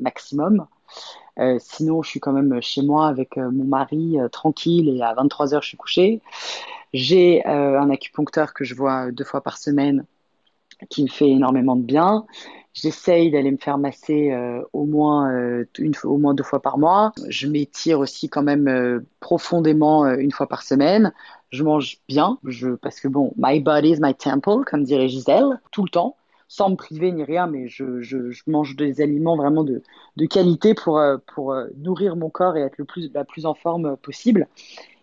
maximum. 0.00 0.66
sinon, 1.58 2.02
je 2.02 2.10
suis 2.10 2.20
quand 2.20 2.32
même 2.32 2.60
chez 2.60 2.82
moi 2.82 3.08
avec 3.08 3.36
mon 3.36 3.64
mari 3.64 4.16
tranquille 4.32 4.88
et 4.88 5.02
à 5.02 5.14
23 5.14 5.54
heures, 5.54 5.62
je 5.62 5.68
suis 5.68 5.76
couchée. 5.76 6.20
J'ai 6.92 7.44
un 7.44 7.90
acupuncteur 7.90 8.54
que 8.54 8.64
je 8.64 8.74
vois 8.74 9.10
deux 9.12 9.24
fois 9.24 9.40
par 9.40 9.58
semaine 9.58 10.04
qui 10.88 11.02
me 11.02 11.08
fait 11.08 11.28
énormément 11.28 11.76
de 11.76 11.82
bien. 11.82 12.24
J'essaye 12.74 13.30
d'aller 13.30 13.52
me 13.52 13.56
faire 13.56 13.78
masser 13.78 14.32
euh, 14.32 14.60
au 14.72 14.84
moins 14.84 15.32
euh, 15.32 15.64
une 15.78 15.92
au 16.02 16.18
moins 16.18 16.34
deux 16.34 16.42
fois 16.42 16.60
par 16.60 16.76
mois. 16.76 17.12
Je 17.28 17.46
m'étire 17.46 18.00
aussi 18.00 18.28
quand 18.28 18.42
même 18.42 18.66
euh, 18.66 18.98
profondément 19.20 20.04
une 20.06 20.32
fois 20.32 20.48
par 20.48 20.62
semaine. 20.62 21.12
Je 21.50 21.62
mange 21.62 21.98
bien, 22.08 22.36
parce 22.82 22.98
que 22.98 23.06
bon, 23.06 23.32
my 23.36 23.60
body 23.60 23.90
is 23.90 24.00
my 24.00 24.12
temple, 24.12 24.64
comme 24.66 24.82
dirait 24.82 25.06
Gisèle, 25.08 25.60
tout 25.70 25.84
le 25.84 25.88
temps, 25.88 26.16
sans 26.48 26.70
me 26.70 26.74
priver 26.74 27.12
ni 27.12 27.22
rien, 27.22 27.46
mais 27.46 27.68
je, 27.68 28.32
mange 28.48 28.74
des 28.74 29.00
aliments 29.00 29.36
vraiment 29.36 29.62
de, 29.62 29.80
qualité 30.28 30.74
pour 30.74 31.00
nourrir 31.76 32.16
mon 32.16 32.28
corps 32.28 32.56
et 32.56 32.62
être 32.62 32.76
le 32.78 32.84
plus 32.84 33.08
la 33.14 33.24
plus 33.24 33.46
en 33.46 33.54
forme 33.54 33.96
possible. 33.98 34.48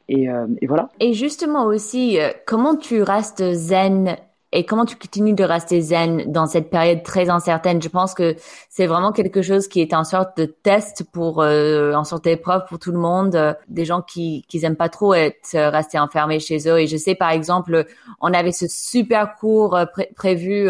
Et 0.10 0.28
voilà. 0.68 0.90
Et 1.00 1.14
justement 1.14 1.64
aussi, 1.64 2.18
comment 2.46 2.76
tu 2.76 3.02
restes 3.02 3.54
zen 3.54 4.18
et 4.54 4.66
comment 4.66 4.86
tu 4.86 4.96
continues 4.96 5.34
de 5.34 5.44
rester 5.44 5.82
zen 5.82 6.32
dans 6.32 6.46
cette 6.46 6.70
période 6.70 7.04
très 7.04 7.30
incertaine? 7.30 7.82
Je 7.82 7.88
pense 7.88 8.14
que 8.14 8.36
c'est 8.70 8.86
vraiment 8.86 9.12
quelque 9.12 9.42
chose 9.42 9.68
qui 9.68 9.82
est 9.82 9.94
en 9.94 10.04
sorte 10.04 10.38
de 10.38 10.46
test 10.46 11.06
pour, 11.12 11.42
euh, 11.42 11.94
en 11.94 12.04
sorte 12.04 12.26
d'épreuve 12.26 12.64
pour 12.68 12.78
tout 12.80 12.92
le 12.92 13.00
monde, 13.00 13.36
euh, 13.36 13.54
des 13.70 13.86
gens 13.86 14.02
qui 14.02 14.46
qui 14.50 14.64
aiment 14.66 14.76
pas 14.76 14.90
trop 14.90 15.14
être 15.14 15.56
euh, 15.56 15.70
restés 15.70 16.00
enfermés 16.00 16.40
chez 16.40 16.68
eux. 16.68 16.80
Et 16.80 16.88
je 16.88 16.98
sais 16.98 17.16
par 17.16 17.32
exemple, 17.32 17.86
on 18.20 18.34
avait 18.34 18.52
ce 18.52 18.68
super 18.68 19.36
cours 19.36 19.78
prévu 20.16 20.70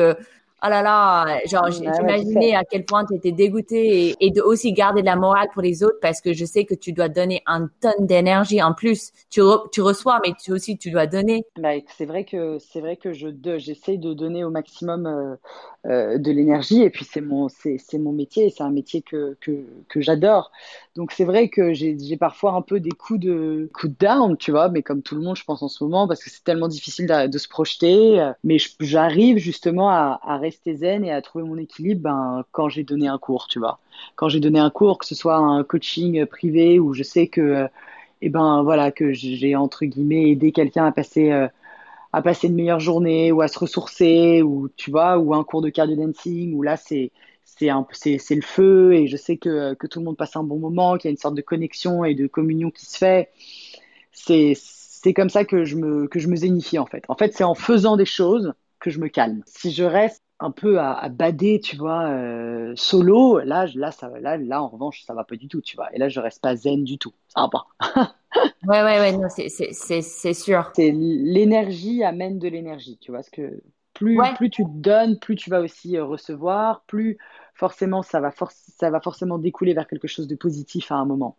oh 0.63 0.69
là 0.69 0.81
là, 0.81 1.39
genre, 1.45 1.69
j'imaginais 1.71 2.55
à 2.55 2.63
quel 2.63 2.85
point 2.85 3.05
tu 3.05 3.15
étais 3.15 3.31
dégoûté 3.31 4.15
et, 4.19 4.31
de 4.31 4.41
aussi 4.41 4.73
garder 4.73 5.01
de 5.01 5.07
la 5.07 5.15
morale 5.15 5.47
pour 5.53 5.61
les 5.61 5.83
autres 5.83 5.97
parce 6.01 6.21
que 6.21 6.33
je 6.33 6.45
sais 6.45 6.65
que 6.65 6.75
tu 6.75 6.93
dois 6.93 7.09
donner 7.09 7.41
un 7.47 7.67
tonne 7.81 8.05
d'énergie 8.05 8.61
en 8.61 8.73
plus. 8.73 9.11
Tu, 9.29 9.41
tu 9.71 9.81
reçois, 9.81 10.19
mais 10.23 10.33
tu 10.41 10.51
aussi, 10.51 10.77
tu 10.77 10.91
dois 10.91 11.07
donner. 11.07 11.45
Bah, 11.57 11.71
c'est 11.97 12.05
vrai 12.05 12.25
que, 12.25 12.57
c'est 12.59 12.79
vrai 12.79 12.95
que 12.95 13.13
je, 13.13 13.27
j'essaie 13.57 13.97
de 13.97 14.13
donner 14.13 14.43
au 14.43 14.51
maximum 14.51 15.07
euh, 15.07 15.35
euh, 15.87 16.17
de 16.17 16.31
l'énergie 16.31 16.83
et 16.83 16.89
puis 16.89 17.05
c'est 17.05 17.21
mon, 17.21 17.49
c'est, 17.49 17.79
mon 17.97 18.11
métier, 18.11 18.49
c'est 18.49 18.63
un 18.63 18.71
métier 18.71 19.01
que, 19.01 19.35
que, 19.41 19.65
que 19.89 19.99
j'adore. 19.99 20.51
Donc 20.95 21.11
c'est 21.11 21.25
vrai 21.25 21.49
que 21.49 21.73
j'ai, 21.73 21.97
j'ai 21.97 22.17
parfois 22.17 22.53
un 22.53 22.61
peu 22.61 22.79
des 22.79 22.91
coups 22.91 23.19
de, 23.19 23.69
coups 23.73 23.93
de 23.93 24.05
down, 24.05 24.37
tu 24.37 24.51
vois, 24.51 24.69
mais 24.69 24.83
comme 24.83 25.01
tout 25.01 25.15
le 25.15 25.21
monde, 25.21 25.35
je 25.35 25.43
pense 25.43 25.63
en 25.63 25.67
ce 25.67 25.83
moment 25.83 26.07
parce 26.07 26.23
que 26.23 26.29
c'est 26.29 26.43
tellement 26.43 26.67
difficile 26.67 27.07
de, 27.07 27.27
de 27.27 27.37
se 27.37 27.47
projeter. 27.47 28.31
Mais 28.43 28.57
j'arrive 28.79 29.37
justement 29.37 29.89
à, 29.89 30.19
à 30.21 30.37
rester 30.37 30.50
et 30.65 31.11
à 31.11 31.21
trouver 31.21 31.45
mon 31.45 31.57
équilibre 31.57 32.01
ben, 32.01 32.45
quand 32.51 32.69
j'ai 32.69 32.83
donné 32.83 33.07
un 33.07 33.17
cours, 33.17 33.47
tu 33.47 33.59
vois. 33.59 33.79
Quand 34.15 34.29
j'ai 34.29 34.39
donné 34.39 34.59
un 34.59 34.69
cours, 34.69 34.97
que 34.97 35.05
ce 35.05 35.15
soit 35.15 35.37
un 35.37 35.63
coaching 35.63 36.25
privé 36.25 36.79
où 36.79 36.93
je 36.93 37.03
sais 37.03 37.27
que, 37.27 37.67
eh 38.21 38.29
ben 38.29 38.63
voilà, 38.63 38.91
que 38.91 39.13
j'ai 39.13 39.55
entre 39.55 39.85
guillemets 39.85 40.31
aidé 40.31 40.51
quelqu'un 40.51 40.85
à 40.85 40.91
passer 40.91 41.31
euh, 41.31 41.47
à 42.13 42.21
passer 42.21 42.47
une 42.47 42.55
meilleure 42.55 42.79
journée 42.79 43.31
ou 43.31 43.41
à 43.41 43.47
se 43.47 43.57
ressourcer 43.57 44.41
ou 44.41 44.69
tu 44.75 44.91
vois 44.91 45.17
ou 45.17 45.33
un 45.33 45.43
cours 45.43 45.61
de 45.61 45.69
cardio 45.69 45.95
dancing 45.95 46.53
où 46.53 46.61
là 46.61 46.75
c'est 46.77 47.11
le 47.59 48.41
feu 48.41 48.93
et 48.93 49.07
je 49.07 49.17
sais 49.17 49.37
que, 49.37 49.73
que 49.75 49.87
tout 49.87 49.99
le 49.99 50.05
monde 50.05 50.17
passe 50.17 50.35
un 50.35 50.43
bon 50.43 50.57
moment, 50.57 50.97
qu'il 50.97 51.07
y 51.07 51.09
a 51.09 51.11
une 51.11 51.17
sorte 51.17 51.35
de 51.35 51.41
connexion 51.41 52.03
et 52.05 52.15
de 52.15 52.27
communion 52.27 52.71
qui 52.71 52.85
se 52.85 52.97
fait. 52.97 53.29
C'est 54.11 55.13
comme 55.13 55.29
ça 55.29 55.45
que 55.45 55.63
je 55.63 55.75
me 55.75 56.07
que 56.07 56.19
je 56.19 56.27
me 56.27 56.35
zénifie 56.35 56.77
en 56.79 56.85
fait. 56.85 57.03
En 57.07 57.15
fait, 57.15 57.33
c'est 57.33 57.43
en 57.43 57.55
faisant 57.55 57.97
des 57.97 58.05
choses 58.05 58.53
que 58.79 58.89
je 58.89 58.99
me 58.99 59.07
calme. 59.07 59.41
Si 59.45 59.71
je 59.71 59.83
reste 59.83 60.23
un 60.41 60.49
peu 60.49 60.79
à, 60.79 61.07
bader, 61.07 61.59
tu 61.59 61.77
vois, 61.77 62.09
euh, 62.09 62.73
solo, 62.75 63.39
là, 63.39 63.67
là, 63.75 63.91
ça, 63.91 64.09
là, 64.19 64.37
là, 64.37 64.61
en 64.61 64.67
revanche, 64.67 65.03
ça 65.03 65.13
va 65.13 65.23
pas 65.23 65.35
du 65.35 65.47
tout, 65.47 65.61
tu 65.61 65.75
vois. 65.75 65.93
Et 65.93 65.99
là, 65.99 66.09
je 66.09 66.19
reste 66.19 66.41
pas 66.41 66.55
zen 66.55 66.83
du 66.83 66.97
tout. 66.97 67.13
Ça 67.27 67.41
va 67.41 67.49
pas. 67.49 67.67
ouais, 68.67 68.81
ouais, 68.81 68.99
ouais, 68.99 69.11
non, 69.17 69.29
c'est 69.29 70.33
sûr. 70.33 70.71
C'est 70.75 70.91
l'énergie 70.91 72.03
amène 72.03 72.39
de 72.39 72.47
l'énergie, 72.47 72.97
tu 72.99 73.11
vois. 73.11 73.19
Parce 73.19 73.29
que 73.29 73.61
plus, 73.93 74.17
plus 74.35 74.49
tu 74.49 74.63
te 74.63 74.69
donnes, 74.69 75.19
plus 75.19 75.35
tu 75.35 75.51
vas 75.51 75.61
aussi 75.61 75.95
euh, 75.95 76.05
recevoir, 76.05 76.83
plus 76.87 77.19
forcément 77.53 78.01
ça 78.01 78.19
va, 78.19 78.31
ça 78.49 78.89
va 78.89 78.99
forcément 78.99 79.37
découler 79.37 79.75
vers 79.75 79.87
quelque 79.87 80.07
chose 80.07 80.27
de 80.27 80.35
positif 80.35 80.91
à 80.91 80.95
un 80.95 81.05
moment. 81.05 81.37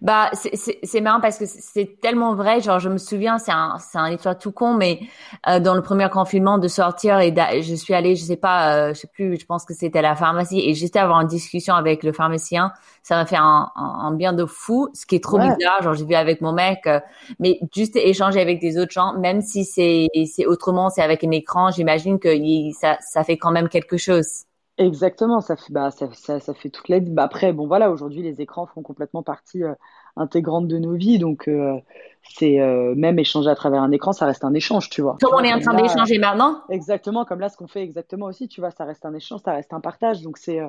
Bah, 0.00 0.30
c'est 0.32 1.00
marrant 1.00 1.20
parce 1.20 1.38
que 1.38 1.44
c'est 1.46 2.00
tellement 2.00 2.34
vrai. 2.34 2.60
Genre, 2.60 2.78
je 2.78 2.88
me 2.88 2.98
souviens, 2.98 3.38
c'est 3.38 3.52
un, 3.52 3.78
c'est 3.78 3.98
un 3.98 4.10
histoire 4.10 4.38
tout 4.38 4.52
con, 4.52 4.74
mais 4.74 5.00
euh, 5.48 5.60
dans 5.60 5.74
le 5.74 5.82
premier 5.82 6.08
confinement, 6.10 6.58
de 6.58 6.68
sortir 6.68 7.20
et 7.20 7.34
je 7.62 7.74
suis 7.74 7.94
allée, 7.94 8.16
je 8.16 8.24
sais 8.24 8.36
pas, 8.36 8.74
euh, 8.74 8.94
je 8.94 9.00
sais 9.00 9.08
plus, 9.12 9.38
je 9.38 9.46
pense 9.46 9.64
que 9.64 9.74
c'était 9.74 10.00
à 10.00 10.02
la 10.02 10.14
pharmacie 10.16 10.60
et 10.60 10.74
j'étais 10.74 10.98
avoir 10.98 11.20
une 11.20 11.28
discussion 11.28 11.74
avec 11.74 12.02
le 12.02 12.12
pharmacien. 12.12 12.72
Ça 13.02 13.16
m'a 13.16 13.26
fait 13.26 13.36
un, 13.36 13.70
un, 13.76 14.12
bien 14.12 14.32
de 14.32 14.46
fou, 14.46 14.88
ce 14.94 15.06
qui 15.06 15.16
est 15.16 15.22
trop 15.22 15.38
bizarre. 15.38 15.82
Genre, 15.82 15.94
j'ai 15.94 16.04
vu 16.04 16.14
avec 16.14 16.40
mon 16.40 16.52
mec, 16.52 16.86
euh, 16.86 17.00
mais 17.38 17.58
juste 17.74 17.96
échanger 17.96 18.40
avec 18.40 18.60
des 18.60 18.78
autres 18.78 18.92
gens, 18.92 19.14
même 19.18 19.40
si 19.42 19.64
c'est, 19.64 20.08
c'est 20.26 20.46
autrement, 20.46 20.90
c'est 20.90 21.02
avec 21.02 21.24
un 21.24 21.30
écran, 21.30 21.70
j'imagine 21.70 22.18
que 22.18 22.28
ça, 22.72 22.98
ça 23.00 23.24
fait 23.24 23.36
quand 23.36 23.50
même 23.50 23.68
quelque 23.68 23.96
chose. 23.96 24.44
Exactement, 24.76 25.40
ça 25.40 25.54
fait, 25.54 25.72
bah, 25.72 25.92
ça, 25.92 26.08
ça, 26.14 26.40
ça 26.40 26.52
fait 26.52 26.68
toute 26.68 26.88
l'aide. 26.88 27.14
Bah, 27.14 27.22
après, 27.22 27.52
bon 27.52 27.66
voilà, 27.66 27.90
aujourd'hui 27.90 28.22
les 28.22 28.40
écrans 28.40 28.66
font 28.66 28.82
complètement 28.82 29.22
partie 29.22 29.62
euh, 29.62 29.74
intégrante 30.16 30.66
de 30.66 30.78
nos 30.78 30.94
vies, 30.94 31.20
donc 31.20 31.46
euh, 31.46 31.78
c'est 32.22 32.60
euh, 32.60 32.92
même 32.96 33.20
échanger 33.20 33.48
à 33.48 33.54
travers 33.54 33.82
un 33.82 33.92
écran, 33.92 34.12
ça 34.12 34.26
reste 34.26 34.42
un 34.42 34.52
échange, 34.52 34.90
tu 34.90 35.00
vois. 35.00 35.16
Comme 35.20 35.34
on 35.34 35.44
est 35.44 35.52
en 35.52 35.60
train 35.60 35.80
d'échanger 35.80 36.18
maintenant. 36.18 36.62
Exactement, 36.70 37.24
comme 37.24 37.38
là 37.38 37.48
ce 37.48 37.56
qu'on 37.56 37.68
fait 37.68 37.82
exactement 37.82 38.26
aussi, 38.26 38.48
tu 38.48 38.60
vois, 38.60 38.72
ça 38.72 38.84
reste 38.84 39.06
un 39.06 39.14
échange, 39.14 39.42
ça 39.44 39.52
reste 39.52 39.72
un 39.72 39.80
partage, 39.80 40.22
donc 40.22 40.38
c'est 40.38 40.60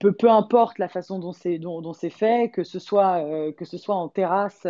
peu, 0.00 0.12
peu 0.12 0.28
importe 0.28 0.78
la 0.78 0.88
façon 0.88 1.20
dont 1.20 1.32
c'est 1.32 1.58
dont, 1.58 1.80
dont 1.80 1.92
c'est 1.92 2.10
fait, 2.10 2.50
que 2.50 2.64
ce 2.64 2.80
soit 2.80 3.22
que 3.56 3.64
ce 3.64 3.78
soit 3.78 3.94
en 3.94 4.08
terrasse 4.08 4.66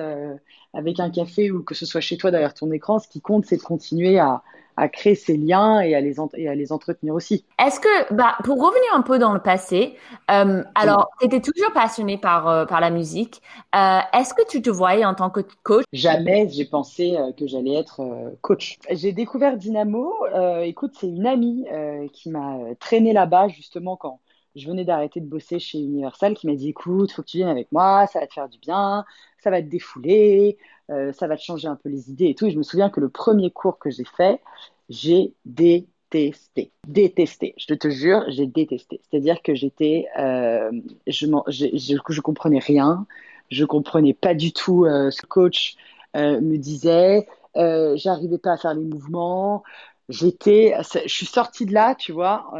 avec 0.74 1.00
un 1.00 1.10
café 1.10 1.50
ou 1.50 1.62
que 1.62 1.74
ce 1.74 1.86
soit 1.86 2.02
chez 2.02 2.18
toi 2.18 2.30
derrière 2.30 2.52
ton 2.52 2.70
écran, 2.72 2.98
ce 2.98 3.08
qui 3.08 3.22
compte 3.22 3.46
c'est 3.46 3.56
de 3.56 3.62
continuer 3.62 4.18
à 4.18 4.42
à 4.80 4.88
créer 4.88 5.14
ces 5.14 5.36
liens 5.36 5.80
et 5.80 5.94
à 5.94 6.00
les, 6.00 6.16
et 6.34 6.48
à 6.48 6.54
les 6.54 6.72
entretenir 6.72 7.14
aussi. 7.14 7.44
Est-ce 7.64 7.80
que, 7.80 8.14
bah, 8.14 8.36
pour 8.44 8.56
revenir 8.56 8.94
un 8.94 9.02
peu 9.02 9.18
dans 9.18 9.34
le 9.34 9.40
passé, 9.40 9.94
euh, 10.30 10.64
alors, 10.74 11.10
tu 11.20 11.26
étais 11.26 11.40
toujours 11.40 11.72
passionné 11.72 12.16
par, 12.16 12.48
euh, 12.48 12.64
par 12.64 12.80
la 12.80 12.88
musique. 12.88 13.42
Euh, 13.74 13.98
est-ce 14.14 14.32
que 14.32 14.46
tu 14.48 14.62
te 14.62 14.70
voyais 14.70 15.04
en 15.04 15.14
tant 15.14 15.28
que 15.28 15.40
coach? 15.62 15.84
Jamais 15.92 16.48
j'ai 16.48 16.64
pensé 16.64 17.16
que 17.38 17.46
j'allais 17.46 17.74
être 17.74 18.00
coach. 18.40 18.78
J'ai 18.90 19.12
découvert 19.12 19.58
Dynamo. 19.58 20.14
écoute, 20.62 20.92
c'est 20.98 21.08
une 21.08 21.26
amie 21.26 21.66
qui 22.12 22.30
m'a 22.30 22.56
traîné 22.78 23.12
là-bas 23.12 23.48
justement 23.48 23.96
quand 23.96 24.18
je 24.56 24.68
venais 24.68 24.84
d'arrêter 24.84 25.20
de 25.20 25.26
bosser 25.26 25.58
chez 25.58 25.78
Universal 25.78 26.34
qui 26.34 26.46
m'a 26.46 26.54
dit 26.54 26.70
écoute, 26.70 27.12
faut 27.12 27.22
que 27.22 27.28
tu 27.28 27.38
viennes 27.38 27.48
avec 27.48 27.70
moi, 27.72 28.06
ça 28.06 28.20
va 28.20 28.26
te 28.26 28.34
faire 28.34 28.48
du 28.48 28.58
bien, 28.58 29.04
ça 29.38 29.50
va 29.50 29.62
te 29.62 29.68
défouler, 29.68 30.58
euh, 30.90 31.12
ça 31.12 31.26
va 31.26 31.36
te 31.36 31.42
changer 31.42 31.68
un 31.68 31.76
peu 31.76 31.88
les 31.88 32.10
idées 32.10 32.26
et 32.26 32.34
tout. 32.34 32.46
Et 32.46 32.50
je 32.50 32.58
me 32.58 32.62
souviens 32.62 32.90
que 32.90 33.00
le 33.00 33.08
premier 33.08 33.50
cours 33.50 33.78
que 33.78 33.90
j'ai 33.90 34.04
fait, 34.04 34.40
j'ai 34.88 35.34
détesté. 35.44 36.72
Détesté. 36.86 37.54
Je 37.56 37.74
te 37.74 37.88
jure, 37.88 38.24
j'ai 38.28 38.46
détesté. 38.46 39.00
C'est-à-dire 39.08 39.40
que 39.42 39.54
j'étais, 39.54 40.06
euh, 40.18 40.70
je, 41.06 41.26
je, 41.48 41.66
je, 42.08 42.20
comprenais 42.20 42.58
rien. 42.58 43.06
Je 43.50 43.64
comprenais 43.64 44.14
pas 44.14 44.34
du 44.34 44.52
tout 44.52 44.84
euh, 44.84 45.10
ce 45.10 45.22
que 45.22 45.26
coach 45.26 45.76
me 46.14 46.56
disait. 46.56 47.28
J'arrivais 47.54 48.38
pas 48.38 48.52
à 48.52 48.56
faire 48.56 48.74
les 48.74 48.84
mouvements. 48.84 49.62
J'étais, 50.08 50.74
je 51.04 51.14
suis 51.14 51.26
sortie 51.26 51.66
de 51.66 51.72
là, 51.72 51.94
tu 51.94 52.10
vois, 52.10 52.50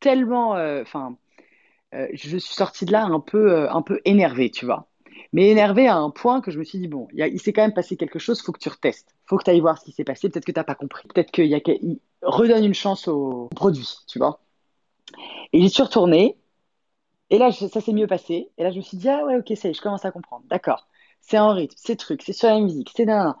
tellement, 0.00 0.52
enfin, 0.82 1.16
je 1.92 2.38
suis 2.38 2.54
sortie 2.54 2.84
de 2.84 2.92
là 2.92 3.04
un 3.04 3.20
peu, 3.20 3.70
un 3.70 3.82
peu 3.82 4.00
énervée, 4.04 4.50
tu 4.50 4.66
vois 4.66 4.88
mais 5.32 5.50
énervé 5.50 5.86
à 5.86 5.96
un 5.96 6.10
point 6.10 6.40
que 6.40 6.50
je 6.50 6.58
me 6.58 6.64
suis 6.64 6.78
dit, 6.78 6.88
bon, 6.88 7.08
il 7.12 7.40
s'est 7.40 7.52
quand 7.52 7.62
même 7.62 7.74
passé 7.74 7.96
quelque 7.96 8.18
chose, 8.18 8.40
faut 8.40 8.52
que 8.52 8.58
tu 8.58 8.68
retestes. 8.68 9.14
faut 9.26 9.36
que 9.36 9.44
tu 9.44 9.50
ailles 9.50 9.60
voir 9.60 9.78
ce 9.78 9.84
qui 9.84 9.92
s'est 9.92 10.04
passé, 10.04 10.28
peut-être 10.28 10.44
que 10.44 10.52
tu 10.52 10.58
n'as 10.58 10.64
pas 10.64 10.74
compris. 10.74 11.06
Peut-être 11.08 11.30
qu'il 11.30 11.46
y 11.46 11.54
a 11.54 11.60
redonne 12.22 12.64
une 12.64 12.74
chance 12.74 13.08
au 13.08 13.48
produit, 13.54 13.88
tu 14.08 14.18
vois. 14.18 14.40
Et 15.52 15.60
j'y 15.60 15.70
suis 15.70 15.82
retournée, 15.82 16.38
et 17.30 17.38
là, 17.38 17.50
ça 17.52 17.80
s'est 17.80 17.92
mieux 17.92 18.06
passé. 18.06 18.50
Et 18.56 18.62
là, 18.62 18.70
je 18.70 18.76
me 18.76 18.82
suis 18.82 18.96
dit, 18.96 19.08
ah 19.08 19.24
ouais, 19.26 19.36
ok, 19.36 19.52
ça 19.56 19.68
y 19.68 19.70
est, 19.72 19.74
je 19.74 19.82
commence 19.82 20.04
à 20.04 20.10
comprendre. 20.10 20.44
D'accord. 20.48 20.88
C'est 21.20 21.38
en 21.38 21.52
rythme, 21.52 21.74
c'est 21.76 21.96
truc, 21.96 22.22
c'est 22.22 22.32
sur 22.32 22.48
la 22.48 22.60
musique, 22.60 22.92
c'est 22.94 23.06
d'un. 23.06 23.36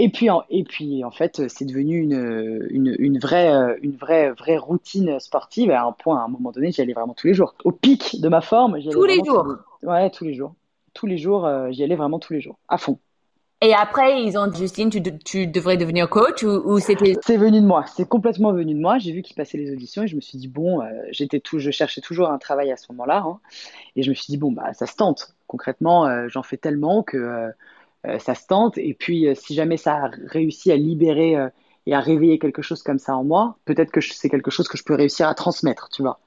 Et 0.00 0.08
puis, 0.10 0.30
en, 0.30 0.44
et 0.48 0.64
puis, 0.64 1.04
en 1.04 1.10
fait, 1.10 1.48
c'est 1.48 1.64
devenu 1.64 1.98
une, 1.98 2.66
une, 2.70 2.94
une, 2.98 3.18
vraie, 3.18 3.50
une 3.82 3.96
vraie, 3.96 4.30
vraie 4.30 4.56
routine 4.56 5.18
sportive. 5.20 5.70
À 5.72 5.84
un 5.84 5.92
point, 5.92 6.20
à 6.20 6.24
un 6.24 6.28
moment 6.28 6.52
donné, 6.52 6.70
j'y 6.70 6.80
allais 6.80 6.92
vraiment 6.92 7.14
tous 7.14 7.26
les 7.26 7.34
jours. 7.34 7.54
Au 7.64 7.72
pic 7.72 8.20
de 8.20 8.28
ma 8.28 8.40
forme, 8.40 8.78
j'y 8.78 8.88
allais 8.88 8.94
tous 8.94 9.04
les 9.04 9.24
jours. 9.24 9.56
Ouais, 9.82 10.08
tous 10.10 10.24
les 10.24 10.34
jours 10.34 10.54
tous 10.98 11.06
les 11.06 11.18
jours, 11.18 11.46
euh, 11.46 11.70
j'y 11.70 11.84
allais 11.84 11.94
vraiment 11.94 12.18
tous 12.18 12.32
les 12.32 12.40
jours, 12.40 12.58
à 12.68 12.76
fond. 12.76 12.98
Et 13.60 13.74
après, 13.74 14.22
ils 14.22 14.38
ont 14.38 14.46
dit, 14.46 14.58
Justine, 14.58 14.90
tu, 14.90 15.00
tu 15.18 15.46
devrais 15.46 15.76
devenir 15.76 16.08
coach 16.08 16.44
ou, 16.44 16.78
c'était 16.78 17.14
C'est 17.24 17.36
venu 17.36 17.60
de 17.60 17.66
moi. 17.66 17.84
C'est 17.86 18.08
complètement 18.08 18.52
venu 18.52 18.74
de 18.74 18.80
moi. 18.80 18.98
J'ai 18.98 19.10
vu 19.10 19.22
qu'ils 19.22 19.34
passaient 19.34 19.58
les 19.58 19.72
auditions 19.72 20.04
et 20.04 20.06
je 20.06 20.14
me 20.14 20.20
suis 20.20 20.38
dit 20.38 20.46
bon, 20.46 20.80
euh, 20.80 20.86
j'étais 21.10 21.40
tout, 21.40 21.58
je 21.58 21.72
cherchais 21.72 22.00
toujours 22.00 22.30
un 22.30 22.38
travail 22.38 22.70
à 22.70 22.76
ce 22.76 22.86
moment-là, 22.90 23.24
hein. 23.26 23.40
et 23.96 24.02
je 24.02 24.10
me 24.10 24.14
suis 24.14 24.26
dit 24.28 24.36
bon 24.36 24.52
bah 24.52 24.72
ça 24.74 24.86
se 24.86 24.94
tente. 24.94 25.34
Concrètement, 25.48 26.06
euh, 26.06 26.28
j'en 26.28 26.44
fais 26.44 26.56
tellement 26.56 27.02
que 27.02 27.50
ça 28.18 28.34
se 28.34 28.46
tente. 28.46 28.78
Et 28.78 28.94
puis 28.94 29.26
si 29.34 29.54
jamais 29.54 29.76
ça 29.76 30.04
a 30.04 30.10
réussi 30.26 30.72
à 30.72 30.76
libérer 30.76 31.36
et 31.86 31.94
à 31.94 32.00
réveiller 32.00 32.38
quelque 32.38 32.62
chose 32.62 32.82
comme 32.82 32.98
ça 32.98 33.16
en 33.16 33.24
moi, 33.24 33.56
peut-être 33.64 33.90
que 33.90 34.00
c'est 34.00 34.28
quelque 34.28 34.50
chose 34.50 34.68
que 34.68 34.78
je 34.78 34.84
peux 34.84 34.94
réussir 34.94 35.28
à 35.28 35.34
transmettre, 35.34 35.88
tu 35.90 36.02
vois 36.02 36.18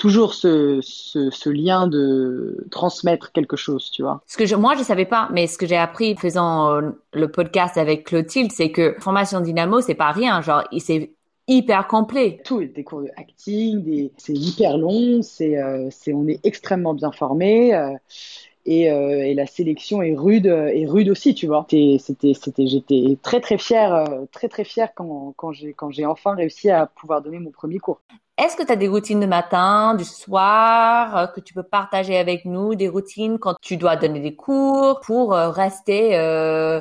toujours 0.00 0.32
ce, 0.32 0.80
ce, 0.82 1.30
ce, 1.30 1.50
lien 1.50 1.86
de 1.86 2.66
transmettre 2.70 3.32
quelque 3.32 3.56
chose, 3.56 3.90
tu 3.90 4.02
vois. 4.02 4.22
Ce 4.26 4.38
que 4.38 4.46
je, 4.46 4.56
moi, 4.56 4.74
je 4.74 4.82
savais 4.82 5.04
pas, 5.04 5.28
mais 5.30 5.46
ce 5.46 5.58
que 5.58 5.66
j'ai 5.66 5.76
appris 5.76 6.16
faisant 6.16 6.72
euh, 6.72 6.90
le 7.12 7.30
podcast 7.30 7.76
avec 7.76 8.04
Clotilde, 8.04 8.50
c'est 8.50 8.70
que 8.70 8.96
formation 8.98 9.40
Dynamo, 9.40 9.82
c'est 9.82 9.94
pas 9.94 10.10
rien. 10.10 10.40
Genre, 10.40 10.64
c'est 10.78 11.10
hyper 11.46 11.86
complet. 11.86 12.40
Tout, 12.44 12.64
des 12.64 12.82
cours 12.82 13.02
de 13.02 13.10
acting, 13.18 13.84
des... 13.84 14.10
c'est 14.16 14.32
hyper 14.32 14.78
long, 14.78 15.20
c'est, 15.20 15.58
euh, 15.58 15.90
on 16.08 16.26
est 16.26 16.40
extrêmement 16.44 16.94
bien 16.94 17.12
formé. 17.12 17.74
Euh, 17.74 17.92
et, 18.66 18.84
et, 18.84 19.34
la 19.34 19.46
sélection 19.46 20.02
est 20.02 20.14
rude 20.14 20.46
et 20.46 20.86
rude 20.86 21.08
aussi 21.08 21.34
tu 21.34 21.46
vois. 21.46 21.66
C'était 21.70 22.34
c'était 22.34 22.66
j'étais 22.66 23.18
très 23.22 23.40
très 23.40 23.58
fière 23.58 24.06
très 24.32 24.48
très 24.48 24.64
fière 24.64 24.94
quand 24.94 25.32
quand 25.36 25.52
j'ai 25.52 25.72
quand 25.72 25.90
j'ai 25.90 26.06
enfin 26.06 26.34
réussi 26.34 26.70
à 26.70 26.86
pouvoir 26.86 27.22
donner 27.22 27.38
mon 27.38 27.50
premier 27.50 27.78
cours. 27.78 28.00
Est-ce 28.40 28.56
que 28.56 28.62
tu 28.62 28.72
as 28.72 28.76
des 28.76 28.88
routines 28.88 29.20
de 29.20 29.26
matin, 29.26 29.94
du 29.94 30.04
soir, 30.04 31.14
euh, 31.14 31.26
que 31.26 31.40
tu 31.40 31.52
peux 31.52 31.62
partager 31.62 32.16
avec 32.16 32.46
nous, 32.46 32.74
des 32.74 32.88
routines 32.88 33.38
quand 33.38 33.54
tu 33.60 33.76
dois 33.76 33.96
donner 33.96 34.20
des 34.20 34.34
cours 34.34 35.00
pour 35.00 35.34
euh, 35.34 35.50
rester 35.50 36.16
euh, 36.16 36.80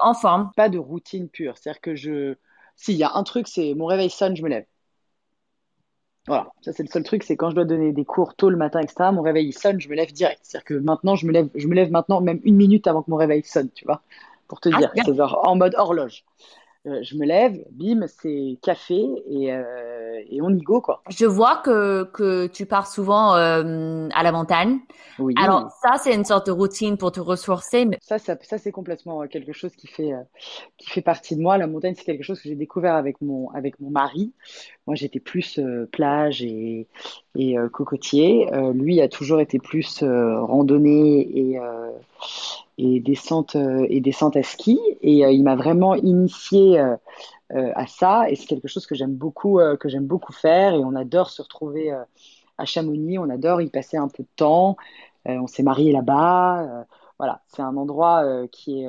en 0.00 0.14
forme? 0.14 0.50
Pas 0.56 0.68
de 0.68 0.78
routine 0.78 1.28
pure, 1.28 1.56
c'est-à-dire 1.56 1.80
que 1.80 1.94
je 1.94 2.34
s'il 2.74 2.96
y 2.96 3.04
a 3.04 3.12
un 3.14 3.22
truc, 3.22 3.46
c'est 3.46 3.74
mon 3.74 3.86
réveil 3.86 4.10
sonne, 4.10 4.36
je 4.36 4.42
me 4.42 4.48
lève. 4.48 4.64
Voilà, 6.26 6.48
ça 6.60 6.72
c'est 6.72 6.82
le 6.82 6.88
seul 6.88 7.04
truc, 7.04 7.22
c'est 7.22 7.36
quand 7.36 7.50
je 7.50 7.54
dois 7.54 7.64
donner 7.64 7.92
des 7.92 8.04
cours 8.04 8.34
tôt 8.34 8.50
le 8.50 8.56
matin, 8.56 8.80
etc. 8.80 9.10
Mon 9.12 9.22
réveil 9.22 9.52
sonne, 9.52 9.80
je 9.80 9.88
me 9.88 9.94
lève 9.94 10.12
direct. 10.12 10.40
C'est-à-dire 10.42 10.64
que 10.64 10.74
maintenant, 10.74 11.14
je 11.14 11.26
me 11.26 11.32
lève, 11.32 11.48
je 11.54 11.68
me 11.68 11.74
lève 11.74 11.90
maintenant 11.90 12.20
même 12.20 12.40
une 12.42 12.56
minute 12.56 12.86
avant 12.88 13.02
que 13.02 13.10
mon 13.10 13.16
réveil 13.16 13.42
sonne, 13.44 13.68
tu 13.74 13.84
vois, 13.84 14.02
pour 14.48 14.60
te 14.60 14.68
ah, 14.72 14.78
dire. 14.78 14.92
C'est 15.04 15.14
genre 15.14 15.40
en 15.46 15.54
mode 15.54 15.74
horloge. 15.76 16.24
Euh, 16.86 17.02
je 17.02 17.16
me 17.16 17.26
lève, 17.26 17.64
bim, 17.72 18.06
c'est 18.06 18.58
café 18.62 19.04
et, 19.28 19.52
euh, 19.52 20.20
et, 20.30 20.40
on 20.40 20.50
y 20.50 20.60
go 20.60 20.80
quoi. 20.80 21.02
Je 21.08 21.26
vois 21.26 21.56
que, 21.56 22.04
que 22.12 22.46
tu 22.46 22.64
pars 22.64 22.86
souvent 22.86 23.34
euh, 23.34 24.08
à 24.14 24.22
la 24.22 24.30
montagne. 24.30 24.78
Oui. 25.18 25.34
Alors 25.36 25.70
ça 25.82 25.96
c'est 25.98 26.14
une 26.14 26.24
sorte 26.24 26.46
de 26.46 26.52
routine 26.52 26.96
pour 26.96 27.10
te 27.10 27.18
ressourcer. 27.18 27.86
Mais... 27.86 27.98
Ça, 28.02 28.18
ça, 28.18 28.36
ça 28.40 28.58
c'est 28.58 28.70
complètement 28.70 29.26
quelque 29.26 29.52
chose 29.52 29.74
qui 29.74 29.88
fait 29.88 30.12
qui 30.76 30.88
fait 30.88 31.02
partie 31.02 31.34
de 31.34 31.40
moi. 31.40 31.58
La 31.58 31.66
montagne 31.66 31.94
c'est 31.96 32.04
quelque 32.04 32.22
chose 32.22 32.40
que 32.40 32.48
j'ai 32.48 32.54
découvert 32.54 32.94
avec 32.94 33.20
mon 33.20 33.50
avec 33.50 33.80
mon 33.80 33.90
mari. 33.90 34.32
Moi 34.86 34.94
j'étais 34.94 35.20
plus 35.20 35.58
plage 35.90 36.42
et 36.42 36.86
et 37.34 37.56
cocotier. 37.72 38.48
lui 38.74 39.00
a 39.00 39.08
toujours 39.08 39.40
été 39.40 39.58
plus 39.58 40.04
randonnée 40.04 41.20
et 41.36 41.58
et 42.78 43.00
descente 43.00 43.56
euh, 43.56 43.86
et 43.88 44.00
descente 44.00 44.36
à 44.36 44.42
ski. 44.42 44.78
Et 45.00 45.24
euh, 45.24 45.30
il 45.30 45.42
m'a 45.42 45.56
vraiment 45.56 45.94
initié 45.94 46.78
euh, 46.78 46.96
à 47.50 47.86
ça. 47.86 48.30
Et 48.30 48.36
c'est 48.36 48.46
quelque 48.46 48.68
chose 48.68 48.86
que 48.86 48.94
j'aime 48.94 49.14
beaucoup 49.14 49.60
que 49.80 49.88
j'aime 49.88 50.06
beaucoup 50.06 50.32
faire. 50.32 50.74
Et 50.74 50.84
on 50.84 50.94
adore 50.94 51.30
se 51.30 51.42
retrouver 51.42 51.92
à 52.58 52.64
Chamonix. 52.64 53.18
On 53.18 53.30
adore 53.30 53.62
y 53.62 53.70
passer 53.70 53.96
un 53.96 54.08
peu 54.08 54.22
de 54.22 54.28
temps. 54.36 54.76
On 55.26 55.46
s'est 55.46 55.62
marié 55.62 55.92
là-bas. 55.92 56.86
Voilà. 57.18 57.42
C'est 57.48 57.62
un 57.62 57.76
endroit 57.76 58.24
qui 58.48 58.82
est 58.82 58.88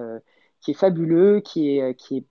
qui 0.61 0.71
est 0.71 0.73
fabuleux 0.73 1.39
qui 1.39 1.77
est 1.77 1.95
qui 1.95 2.17
est 2.17 2.23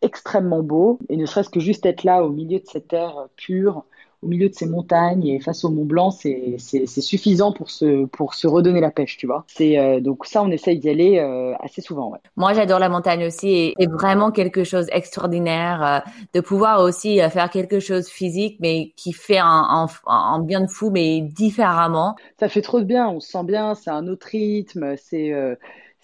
extrêmement 0.00 0.62
beau. 0.62 1.00
Et 1.08 1.16
ne 1.16 1.26
serait-ce 1.26 1.50
que 1.50 1.60
juste 1.60 1.86
être 1.86 2.04
là 2.04 2.24
au 2.24 2.30
milieu 2.30 2.60
de 2.60 2.66
cette 2.66 2.88
terre 2.88 3.26
pure 3.36 3.84
au 4.24 4.28
milieu 4.28 4.48
de 4.48 4.54
ces 4.54 4.66
montagnes 4.66 5.26
et 5.26 5.40
face 5.40 5.64
au 5.64 5.70
Mont 5.70 5.84
Blanc, 5.84 6.10
c'est 6.10 6.58
suffisant 6.58 7.52
pour 7.52 7.70
se, 7.70 8.06
pour 8.06 8.34
se 8.34 8.46
redonner 8.46 8.80
la 8.80 8.90
pêche, 8.90 9.16
tu 9.16 9.26
vois. 9.26 9.44
C'est 9.46 9.78
euh, 9.78 10.00
donc 10.00 10.24
ça, 10.26 10.42
on 10.42 10.50
essaye 10.50 10.78
d'y 10.78 10.88
aller 10.88 11.18
euh, 11.18 11.54
assez 11.60 11.82
souvent. 11.82 12.10
Ouais. 12.10 12.18
Moi, 12.36 12.54
j'adore 12.54 12.78
la 12.78 12.88
montagne 12.88 13.26
aussi 13.26 13.48
et 13.48 13.74
c'est 13.78 13.90
vraiment 13.90 14.30
quelque 14.30 14.64
chose 14.64 14.86
d'extraordinaire 14.86 15.84
euh, 15.84 16.10
de 16.32 16.40
pouvoir 16.40 16.80
aussi 16.80 17.18
faire 17.30 17.50
quelque 17.50 17.80
chose 17.80 18.08
physique, 18.08 18.56
mais 18.60 18.92
qui 18.96 19.12
fait 19.12 19.38
un, 19.38 19.86
un, 20.06 20.38
bien 20.40 20.62
de 20.62 20.70
fou, 20.70 20.90
mais 20.90 21.20
différemment. 21.20 22.16
Ça 22.40 22.48
fait 22.48 22.62
trop 22.62 22.80
de 22.80 22.86
bien, 22.86 23.08
on 23.08 23.20
se 23.20 23.30
sent 23.30 23.44
bien, 23.44 23.74
c'est 23.74 23.90
un 23.90 24.08
autre 24.08 24.28
rythme, 24.28 24.94
c'est 24.96 25.32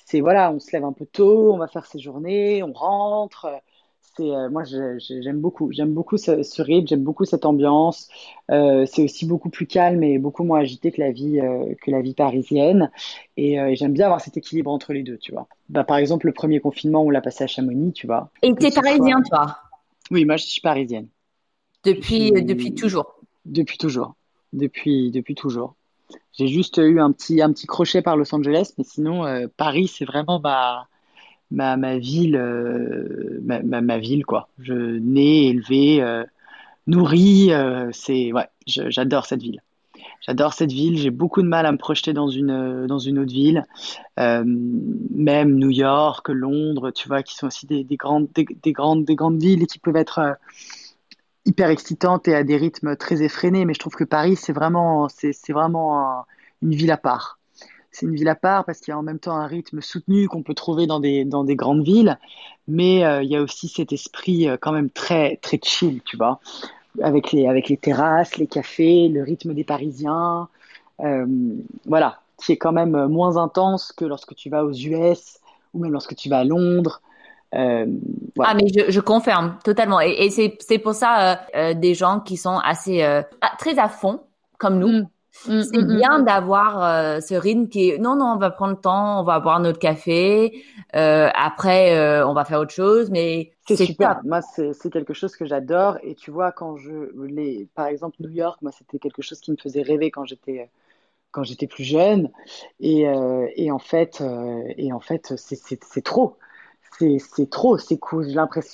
c'est 0.05 0.21
voilà, 0.21 0.51
on 0.51 0.59
se 0.59 0.73
lève 0.73 0.85
un 0.85 0.93
peu 0.93 1.07
tôt, 1.07 1.53
on 1.53 1.59
va 1.59 1.69
faire 1.69 1.87
ses 1.87 2.01
journées, 2.01 2.63
on 2.63 2.73
rentre 2.73 3.47
euh, 4.19 4.51
moi 4.51 4.65
j'aime 4.65 5.41
beaucoup, 5.41 5.71
j'aime 5.73 5.93
beaucoup 5.93 6.17
ce, 6.17 6.63
rythme, 6.63 6.89
j'aime 6.89 7.05
beaucoup 7.05 7.25
cette 7.25 7.45
ambiance. 7.45 8.09
Euh, 8.51 8.85
c'est 8.87 9.05
aussi 9.05 9.27
beaucoup 9.27 9.51
plus 9.51 9.67
calme 9.67 10.03
et 10.03 10.19
beaucoup 10.19 10.43
moins 10.43 10.61
agité 10.61 10.91
que 10.91 11.01
la 11.01 11.13
vie 11.13 11.41
euh, 11.41 11.75
que 11.81 11.91
la 11.91 12.01
vie 12.01 12.15
parisienne. 12.15 12.91
Et, 13.37 13.59
j'aime 13.77 13.93
bien 13.93 14.07
avoir 14.07 14.21
cet 14.21 14.37
équilibre 14.37 14.71
entre 14.71 14.93
les 14.93 15.03
deux, 15.03 15.17
tu 15.19 15.33
vois. 15.33 15.47
Bah, 15.69 15.85
par 15.85 15.97
exemple, 15.97 16.27
le 16.27 16.33
premier 16.33 16.61
confinement, 16.61 17.03
on 17.03 17.11
l'a 17.11 17.21
passé 17.21 17.45
à 17.45 17.47
Chamonix, 17.47 17.93
tu 17.93 18.07
vois. 18.07 18.31
Et 18.43 18.55
t'es 18.55 18.71
parisien, 18.71 19.23
toi? 19.29 19.57
Oui, 20.11 20.25
moi 20.25 20.37
je 20.37 20.45
suis 20.45 20.61
parisienne. 20.61 21.07
Depuis 21.85 22.33
depuis, 22.33 22.75
toujours. 22.75 23.15
Depuis 23.45 23.79
toujours. 23.79 24.15
Depuis 24.53 25.11
depuis 25.11 25.35
toujours. 25.35 25.77
J'ai 26.33 26.49
juste 26.49 26.79
eu 26.79 27.01
un 27.01 27.13
petit 27.13 27.41
un 27.41 27.53
petit 27.53 27.67
crochet 27.67 28.03
par 28.03 28.17
Los 28.17 28.35
Angeles, 28.35 28.73
mais 28.77 28.85
sinon 28.85 29.25
Paris 29.57 29.87
c'est 29.87 30.05
vraiment 30.05 30.41
ma 30.41 30.89
ma, 31.51 31.77
ma 31.77 31.99
ville, 31.99 32.37
euh, 32.37 33.41
ma, 33.43 33.81
ma, 33.81 33.99
ville 33.99 34.25
quoi. 34.25 34.49
Je 34.59 34.73
nais, 34.73 35.47
élevé, 35.49 36.03
euh, 36.03 36.25
nourri, 36.87 37.53
euh, 37.53 37.91
c'est 37.93 38.33
ouais, 38.33 38.49
j'adore 38.67 39.27
cette 39.27 39.43
ville. 39.43 39.63
J'adore 40.21 40.53
cette 40.53 40.73
ville. 40.73 40.99
J'ai 40.99 41.11
beaucoup 41.11 41.43
de 41.43 41.49
mal 41.49 41.67
à 41.67 41.73
me 41.73 41.79
projeter 41.79 42.13
dans 42.13 42.29
une 42.29 42.87
dans 42.87 42.99
une 42.99 43.19
autre 43.19 43.33
ville, 43.33 43.65
même 44.17 45.55
New 45.55 45.71
York, 45.71 46.29
Londres, 46.29 46.91
tu 46.91 47.09
vois, 47.09 47.23
qui 47.23 47.35
sont 47.35 47.47
aussi 47.47 47.67
des, 47.67 47.85
des 47.85 47.97
grandes 47.97 48.29
des, 48.35 48.73
grandes 48.73 49.05
des 49.05 49.15
grandes 49.15 49.41
villes 49.41 49.67
qui 49.67 49.79
peuvent 49.79 49.97
être 49.97 50.37
hyper 51.47 51.71
excitantes 51.71 52.29
et 52.29 52.35
à 52.35 52.45
des 52.45 52.57
rythmes 52.57 52.97
très 52.97 53.23
effrénés. 53.23 53.65
Mais 53.65 53.75
je 53.75 53.79
trouve 53.79 53.95
que 53.95 54.05
Paris, 54.05 54.37
c'est 54.37 54.53
vraiment 54.53 55.09
c'est 55.09 55.53
vraiment 55.53 56.25
une 56.63 56.75
ville 56.75 56.93
à 56.93 56.99
part 56.99 57.40
c'est 57.91 58.07
une 58.07 58.15
ville 58.15 58.29
à 58.29 58.35
part 58.35 58.65
parce 58.65 58.81
qu'il 58.81 58.93
y 58.93 58.95
a 58.95 58.99
en 58.99 59.03
même 59.03 59.19
temps 59.19 59.37
un 59.37 59.47
rythme 59.47 59.81
soutenu 59.81 60.29
qu'on 60.29 60.43
peut 60.43 60.55
trouver 60.55 60.87
dans 60.87 61.01
des, 61.01 61.25
dans 61.25 61.45
des 61.45 61.57
grandes 61.57 61.85
villes, 61.85 62.19
mais 62.69 63.05
euh, 63.05 63.23
il 63.23 63.31
y 63.31 63.37
a 63.37 63.43
aussi 63.43 63.69
cet 63.69 63.93
esprit 63.93 64.49
euh, 64.49 64.57
quand 64.61 64.73
même 64.73 64.91
très, 64.91 65.37
très 65.37 65.59
chill, 65.63 66.01
tu 66.05 66.17
vois, 66.17 66.41
avec 67.03 67.33
les, 67.33 67.47
avec 67.47 67.69
les 67.69 67.77
terrasses, 67.77 68.37
les 68.37 68.47
cafés, 68.47 69.09
le 69.09 69.23
rythme 69.23 69.55
des 69.55 69.65
Parisiens, 69.65 70.49
euh, 71.01 71.27
voilà, 71.87 72.21
qui 72.39 72.53
est 72.53 72.57
quand 72.57 72.73
même 72.73 73.07
moins 73.07 73.37
intense 73.37 73.93
que 73.93 74.05
lorsque 74.05 74.35
tu 74.35 74.51
vas 74.51 74.65
aux 74.65 74.73
US 74.73 75.39
ou 75.75 75.81
même 75.81 75.93
lorsque 75.93 76.15
tu 76.15 76.29
vas 76.29 76.39
à 76.39 76.45
Londres. 76.45 77.01
Ah 77.53 78.55
mais 78.55 78.69
je, 78.69 78.93
je 78.93 79.01
confirme 79.01 79.57
totalement 79.65 80.01
et, 80.01 80.11
et 80.21 80.31
c'est 80.31 80.79
pour 80.79 80.95
ça 80.95 81.41
des 81.75 81.95
gens 81.95 82.21
qui 82.21 82.37
sont 82.37 82.57
assez 82.59 83.05
très 83.59 83.77
à 83.81 83.89
fond 83.89 84.21
comme 84.57 84.79
nous 84.79 85.01
mm. 85.01 85.09
Mm, 85.47 85.63
c'est 85.63 85.79
mm, 85.79 85.97
bien 85.97 86.19
mm. 86.19 86.25
d'avoir 86.25 86.83
euh, 86.83 87.21
ce 87.21 87.35
rythme 87.35 87.69
qui 87.69 87.91
est 87.91 87.99
non 87.99 88.17
non 88.17 88.33
on 88.35 88.37
va 88.37 88.51
prendre 88.51 88.73
le 88.73 88.81
temps 88.81 89.21
on 89.21 89.23
va 89.23 89.39
boire 89.39 89.61
notre 89.61 89.79
café 89.79 90.65
euh, 90.97 91.31
après 91.35 91.97
euh, 91.97 92.27
on 92.27 92.35
va 92.35 92.45
faire 92.45 92.59
autre 92.59 92.73
chose 92.73 93.11
mais 93.11 93.53
c'est 93.67 93.77
super. 93.77 94.21
moi 94.25 94.41
c'est 94.43 94.91
quelque 94.91 95.15
chose 95.15 95.37
que 95.37 95.47
j'adore. 95.47 95.99
Et 96.03 96.17
tu 96.17 96.33
vois 96.33 96.51
quand 96.51 96.77
je 96.77 97.13
les 97.25 97.69
par 97.77 97.87
exemple 97.87 98.17
New 98.19 98.31
York 98.31 98.61
moi 98.61 98.73
c'était 98.77 98.99
quelque 98.99 99.23
chose 99.23 99.41
qui 99.41 99.53
me 99.53 99.57
faisait 99.57 99.83
rêver 99.83 100.11
quand 100.11 100.25
j'étais 100.25 100.69
quand 101.31 101.45
j'étais 101.45 101.69
plus 101.69 101.85
jeune. 101.85 102.31
Et, 102.81 103.03
et 103.55 103.71
en 103.71 103.79
fait 103.79 104.21
et 104.77 104.93
en 104.93 104.99
fait 104.99 105.35
c'est 105.37 106.03
trop. 106.03 106.37
C'est 106.99 107.49
trop 107.49 107.79
c'est 107.79 107.99
cool. 107.99 108.27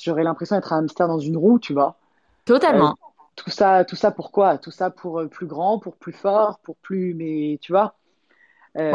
J'aurais 0.02 0.24
l'impression 0.24 0.56
d'être 0.56 0.72
un 0.72 0.78
hamster 0.78 1.06
dans 1.06 1.18
une 1.18 1.36
roue 1.36 1.58
tu 1.58 1.74
vois. 1.74 1.96
Totalement 2.46 2.96
tout 3.36 3.50
ça, 3.50 3.84
tout 3.84 3.96
ça 3.96 4.10
pourquoi 4.10 4.58
Tout 4.58 4.70
ça 4.70 4.90
pour 4.90 5.20
euh, 5.20 5.28
plus 5.28 5.46
grand, 5.46 5.78
pour 5.78 5.96
plus 5.96 6.12
fort, 6.12 6.58
pour 6.62 6.76
plus. 6.76 7.14
Mais 7.14 7.58
tu 7.60 7.72
vois, 7.72 7.94
euh, 8.76 8.92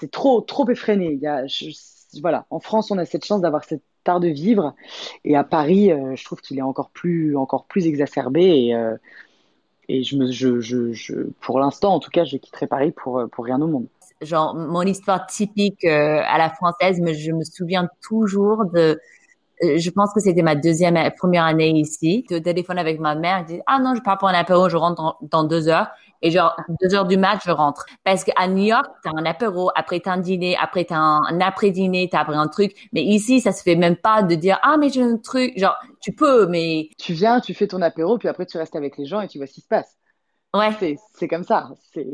c'est 0.00 0.10
trop, 0.10 0.40
trop 0.40 0.68
effréné. 0.68 1.12
Il 1.12 1.20
y 1.20 1.26
a, 1.26 1.44
voilà, 2.20 2.46
en 2.50 2.58
France, 2.58 2.90
on 2.90 2.98
a 2.98 3.04
cette 3.04 3.24
chance 3.24 3.42
d'avoir 3.42 3.64
cet 3.64 3.82
art 4.06 4.20
de 4.20 4.28
vivre, 4.28 4.74
et 5.24 5.36
à 5.36 5.44
Paris, 5.44 5.92
euh, 5.92 6.14
je 6.14 6.24
trouve 6.24 6.40
qu'il 6.40 6.58
est 6.58 6.62
encore 6.62 6.90
plus, 6.90 7.36
encore 7.36 7.66
plus 7.66 7.86
exacerbé. 7.86 8.42
Et, 8.42 8.94
et 9.88 10.02
je 10.02 10.16
me, 10.16 10.32
je, 10.32 10.60
je, 10.60 10.92
je 10.92 11.14
pour 11.40 11.60
l'instant, 11.60 11.94
en 11.94 12.00
tout 12.00 12.10
cas, 12.10 12.24
je 12.24 12.38
quitterai 12.38 12.66
Paris 12.66 12.92
pour, 12.92 13.24
pour 13.30 13.44
rien 13.44 13.60
au 13.60 13.68
monde. 13.68 13.86
Genre, 14.22 14.54
mon 14.54 14.82
histoire 14.82 15.26
typique 15.26 15.84
à 15.84 16.38
la 16.38 16.50
française, 16.50 17.00
mais 17.00 17.14
je 17.14 17.30
me 17.32 17.44
souviens 17.44 17.88
toujours 18.00 18.64
de 18.64 18.98
je 19.62 19.90
pense 19.90 20.12
que 20.12 20.20
c'était 20.20 20.42
ma 20.42 20.54
deuxième, 20.54 20.98
première 21.16 21.44
année 21.44 21.70
ici. 21.70 22.24
Je 22.30 22.36
téléphone 22.36 22.78
avec 22.78 23.00
ma 23.00 23.14
mère, 23.14 23.38
elle 23.38 23.44
dit, 23.46 23.60
ah 23.66 23.78
non, 23.78 23.94
je 23.94 24.02
pars 24.02 24.18
pour 24.18 24.28
un 24.28 24.34
apéro, 24.34 24.68
je 24.68 24.76
rentre 24.76 25.18
dans, 25.22 25.44
deux 25.44 25.68
heures. 25.68 25.88
Et 26.22 26.30
genre, 26.30 26.56
deux 26.80 26.94
heures 26.94 27.06
du 27.06 27.16
match, 27.16 27.42
je 27.46 27.50
rentre. 27.50 27.86
Parce 28.04 28.24
qu'à 28.24 28.48
New 28.48 28.64
York, 28.64 28.86
t'as 29.02 29.10
un 29.14 29.24
apéro, 29.24 29.70
après 29.74 30.00
t'as 30.00 30.12
un 30.12 30.18
dîner, 30.18 30.56
après 30.56 30.84
t'as 30.84 30.96
un, 30.96 31.40
après-dîner, 31.40 32.08
t'as 32.10 32.20
après 32.20 32.36
un 32.36 32.48
truc. 32.48 32.88
Mais 32.92 33.02
ici, 33.02 33.40
ça 33.40 33.52
se 33.52 33.62
fait 33.62 33.76
même 33.76 33.96
pas 33.96 34.22
de 34.22 34.34
dire, 34.34 34.58
ah, 34.62 34.76
mais 34.78 34.88
j'ai 34.88 35.02
un 35.02 35.18
truc. 35.18 35.52
Genre, 35.56 35.76
tu 36.00 36.12
peux, 36.12 36.46
mais... 36.46 36.90
Tu 36.98 37.12
viens, 37.12 37.40
tu 37.40 37.54
fais 37.54 37.66
ton 37.66 37.82
apéro, 37.82 38.18
puis 38.18 38.28
après 38.28 38.46
tu 38.46 38.58
restes 38.58 38.76
avec 38.76 38.96
les 38.96 39.06
gens 39.06 39.20
et 39.20 39.28
tu 39.28 39.38
vois 39.38 39.46
ce 39.46 39.52
qui 39.52 39.60
se 39.60 39.68
passe. 39.68 39.96
Ouais. 40.54 40.96
C'est 41.14 41.28
comme 41.28 41.44
ça. 41.44 41.70
C'est, 41.92 42.06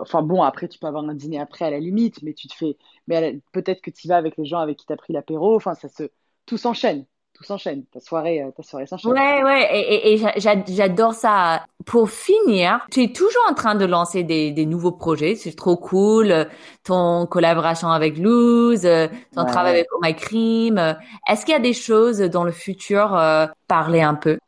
enfin 0.00 0.22
bon, 0.22 0.42
après 0.42 0.68
tu 0.68 0.78
peux 0.78 0.86
avoir 0.86 1.04
un 1.04 1.14
dîner 1.14 1.40
après 1.40 1.64
à 1.64 1.70
la 1.70 1.78
limite, 1.78 2.22
mais 2.22 2.34
tu 2.34 2.46
te 2.48 2.54
fais, 2.54 2.76
mais 3.06 3.40
peut-être 3.52 3.80
que 3.80 3.90
tu 3.90 4.06
vas 4.08 4.16
avec 4.16 4.36
les 4.36 4.44
gens 4.44 4.58
avec 4.58 4.78
qui 4.78 4.86
t'as 4.86 4.96
pris 4.96 5.12
l'apéro. 5.12 5.56
Enfin, 5.56 5.74
ça 5.74 5.88
se, 5.88 6.10
tout 6.46 6.56
s'enchaîne. 6.56 7.04
Tout 7.34 7.44
s'enchaîne. 7.44 7.84
Ta 7.86 7.98
soirée, 7.98 8.42
euh, 8.42 8.50
ta 8.50 8.62
soirée 8.62 8.86
s'enchaîne. 8.86 9.12
Ouais, 9.12 9.42
ouais. 9.42 9.68
Et, 9.72 10.14
et, 10.14 10.22
j'adore 10.68 11.14
ça. 11.14 11.64
Pour 11.86 12.10
finir, 12.10 12.86
tu 12.90 13.02
es 13.02 13.12
toujours 13.12 13.42
en 13.50 13.54
train 13.54 13.74
de 13.74 13.84
lancer 13.84 14.22
des, 14.22 14.52
des 14.52 14.66
nouveaux 14.66 14.92
projets. 14.92 15.34
C'est 15.34 15.56
trop 15.56 15.76
cool. 15.76 16.46
Ton 16.84 17.26
collaboration 17.26 17.88
avec 17.88 18.16
Luz, 18.16 18.82
ton 19.34 19.44
travail 19.44 19.72
avec 19.72 19.86
Oh 19.94 19.98
My 20.02 20.14
Cream. 20.14 20.96
Est-ce 21.28 21.44
qu'il 21.44 21.52
y 21.52 21.56
a 21.56 21.60
des 21.60 21.72
choses 21.72 22.18
dans 22.18 22.44
le 22.44 22.52
futur, 22.52 23.16
euh, 23.16 23.46
parler 23.66 24.02
un 24.02 24.14
peu? 24.14 24.38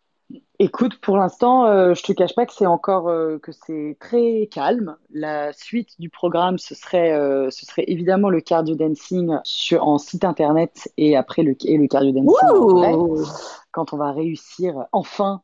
Écoute, 0.64 0.96
pour 0.96 1.18
l'instant, 1.18 1.66
euh, 1.66 1.92
je 1.92 2.02
te 2.02 2.12
cache 2.14 2.34
pas 2.34 2.46
que 2.46 2.54
c'est 2.54 2.64
encore 2.64 3.10
euh, 3.10 3.36
que 3.36 3.52
c'est 3.52 3.98
très 4.00 4.48
calme. 4.50 4.96
La 5.12 5.52
suite 5.52 5.90
du 5.98 6.08
programme, 6.08 6.56
ce 6.56 6.74
serait, 6.74 7.12
euh, 7.12 7.50
ce 7.50 7.66
serait 7.66 7.84
évidemment 7.86 8.30
le 8.30 8.40
cardio 8.40 8.74
dancing 8.74 9.36
sur 9.44 9.86
en 9.86 9.98
site 9.98 10.24
internet 10.24 10.90
et 10.96 11.18
après 11.18 11.42
le 11.42 11.54
et 11.66 11.76
le 11.76 11.86
cardio 11.86 12.12
dancing 12.12 13.26
quand 13.72 13.92
on 13.92 13.98
va 13.98 14.12
réussir 14.12 14.86
enfin 14.92 15.42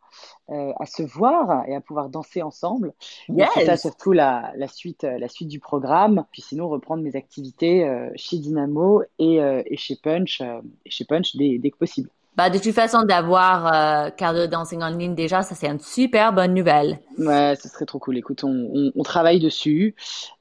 à 0.48 0.86
se 0.86 1.02
voir 1.02 1.64
et 1.68 1.74
à 1.74 1.80
pouvoir 1.82 2.08
danser 2.08 2.40
ensemble. 2.42 2.94
C'est 3.28 3.66
ça 3.66 3.76
surtout 3.76 4.12
la, 4.12 4.52
la, 4.56 4.68
suite, 4.68 5.02
la 5.02 5.28
suite 5.28 5.48
du 5.48 5.60
programme. 5.60 6.24
Puis 6.32 6.42
sinon 6.42 6.68
reprendre 6.68 7.02
mes 7.02 7.14
activités 7.14 7.88
chez 8.16 8.38
Dynamo 8.38 9.02
et, 9.18 9.36
et 9.36 9.76
chez 9.76 9.96
Punch, 9.96 10.40
et 10.40 10.90
chez 10.90 11.04
Punch 11.04 11.36
dès, 11.36 11.58
dès 11.58 11.70
que 11.70 11.76
possible. 11.76 12.10
Bah, 12.36 12.48
de 12.48 12.58
toute 12.58 12.72
façon, 12.74 13.02
d'avoir 13.02 13.66
euh, 14.06 14.10
Cardio 14.10 14.46
Dancing 14.46 14.82
en 14.82 14.88
ligne 14.88 15.14
déjà, 15.14 15.42
ça 15.42 15.54
c'est 15.54 15.66
une 15.66 15.80
super 15.80 16.32
bonne 16.32 16.54
nouvelle. 16.54 17.00
Ouais, 17.18 17.54
ce 17.60 17.68
serait 17.68 17.86
trop 17.86 17.98
cool. 17.98 18.16
Écoute, 18.16 18.44
on, 18.44 18.92
on, 18.94 19.02
travaille 19.02 19.40
dessus, 19.40 19.96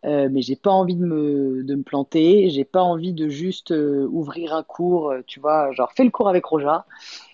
euh, 0.06 0.30
mais 0.32 0.42
j'ai 0.42 0.56
pas 0.56 0.70
envie 0.70 0.96
de 0.96 1.04
me, 1.04 1.64
de 1.64 1.76
me 1.76 1.84
planter. 1.84 2.50
J'ai 2.50 2.64
pas 2.64 2.84
envie 2.84 3.12
de 3.12 3.28
juste 3.28 3.72
euh, 3.72 4.08
ouvrir 4.12 4.54
un 4.54 4.64
cours, 4.64 5.10
euh, 5.10 5.22
tu 5.26 5.40
vois, 5.40 5.72
genre 5.72 5.92
fais 5.94 6.04
le 6.04 6.12
cours 6.12 6.30
avec 6.30 6.46
Roja. 6.46 6.86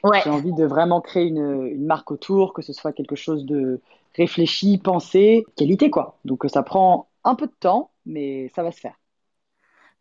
Ouais. 0.04 0.22
J'ai 0.24 0.30
envie 0.30 0.54
de 0.54 0.66
vraiment 0.66 1.02
créer 1.02 1.26
une, 1.26 1.68
une 1.68 1.86
marque 1.86 2.10
autour, 2.12 2.54
que 2.54 2.62
ce 2.62 2.72
soit 2.72 2.94
quelque 2.94 3.16
chose 3.16 3.46
de 3.46 3.82
réfléchi, 4.16 4.78
pensé, 4.78 5.46
qualité 5.58 5.90
quoi. 5.90 6.18
Donc 6.24 6.46
ça 6.48 6.64
prend 6.64 7.10
un 7.26 7.36
peu 7.36 7.48
de 7.48 7.56
temps, 7.60 7.92
mais 8.06 8.50
ça 8.56 8.64
va 8.64 8.72
se 8.72 8.80
faire. 8.80 8.96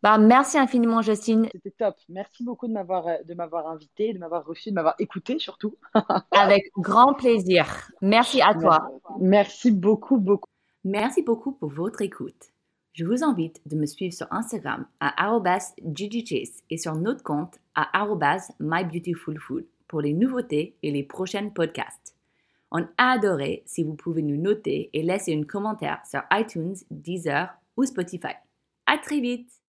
Bah, 0.05 0.19
merci 0.19 0.59
infiniment, 0.59 1.01
Justine. 1.01 1.49
C'était 1.51 1.71
top. 1.71 1.95
Merci 2.09 2.43
beaucoup 2.43 2.67
de 2.67 2.73
m'avoir, 2.73 3.07
de 3.27 3.33
m'avoir 3.33 3.67
invité, 3.67 4.13
de 4.13 4.19
m'avoir 4.19 4.45
reçu, 4.45 4.69
de 4.69 4.75
m'avoir 4.75 4.93
écouté 4.99 5.39
surtout. 5.39 5.77
Avec 6.31 6.71
grand 6.77 7.15
plaisir. 7.15 7.65
Merci 8.03 8.39
à 8.39 8.53
toi. 8.53 8.87
Merci 9.19 9.71
beaucoup, 9.71 10.19
beaucoup. 10.19 10.47
Merci 10.83 11.23
beaucoup 11.23 11.53
pour 11.53 11.71
votre 11.71 12.03
écoute. 12.03 12.51
Je 12.93 13.03
vous 13.03 13.23
invite 13.23 13.67
de 13.67 13.75
me 13.75 13.87
suivre 13.87 14.13
sur 14.13 14.27
Instagram 14.29 14.85
à 14.99 15.15
@ggchase 15.81 16.61
et 16.69 16.77
sur 16.77 16.93
notre 16.93 17.23
compte 17.23 17.57
à 17.73 17.89
@mybeautifulfood 18.59 19.65
pour 19.87 20.01
les 20.01 20.13
nouveautés 20.13 20.77
et 20.83 20.91
les 20.91 21.03
prochains 21.03 21.49
podcasts. 21.49 22.15
On 22.69 22.87
adorerait 22.99 23.63
si 23.65 23.83
vous 23.83 23.95
pouvez 23.95 24.21
nous 24.21 24.39
noter 24.39 24.91
et 24.93 25.01
laisser 25.01 25.35
un 25.35 25.45
commentaire 25.45 25.99
sur 26.07 26.21
iTunes, 26.31 26.75
Deezer 26.91 27.57
ou 27.75 27.85
Spotify. 27.85 28.35
À 28.85 28.99
très 28.99 29.19
vite! 29.19 29.64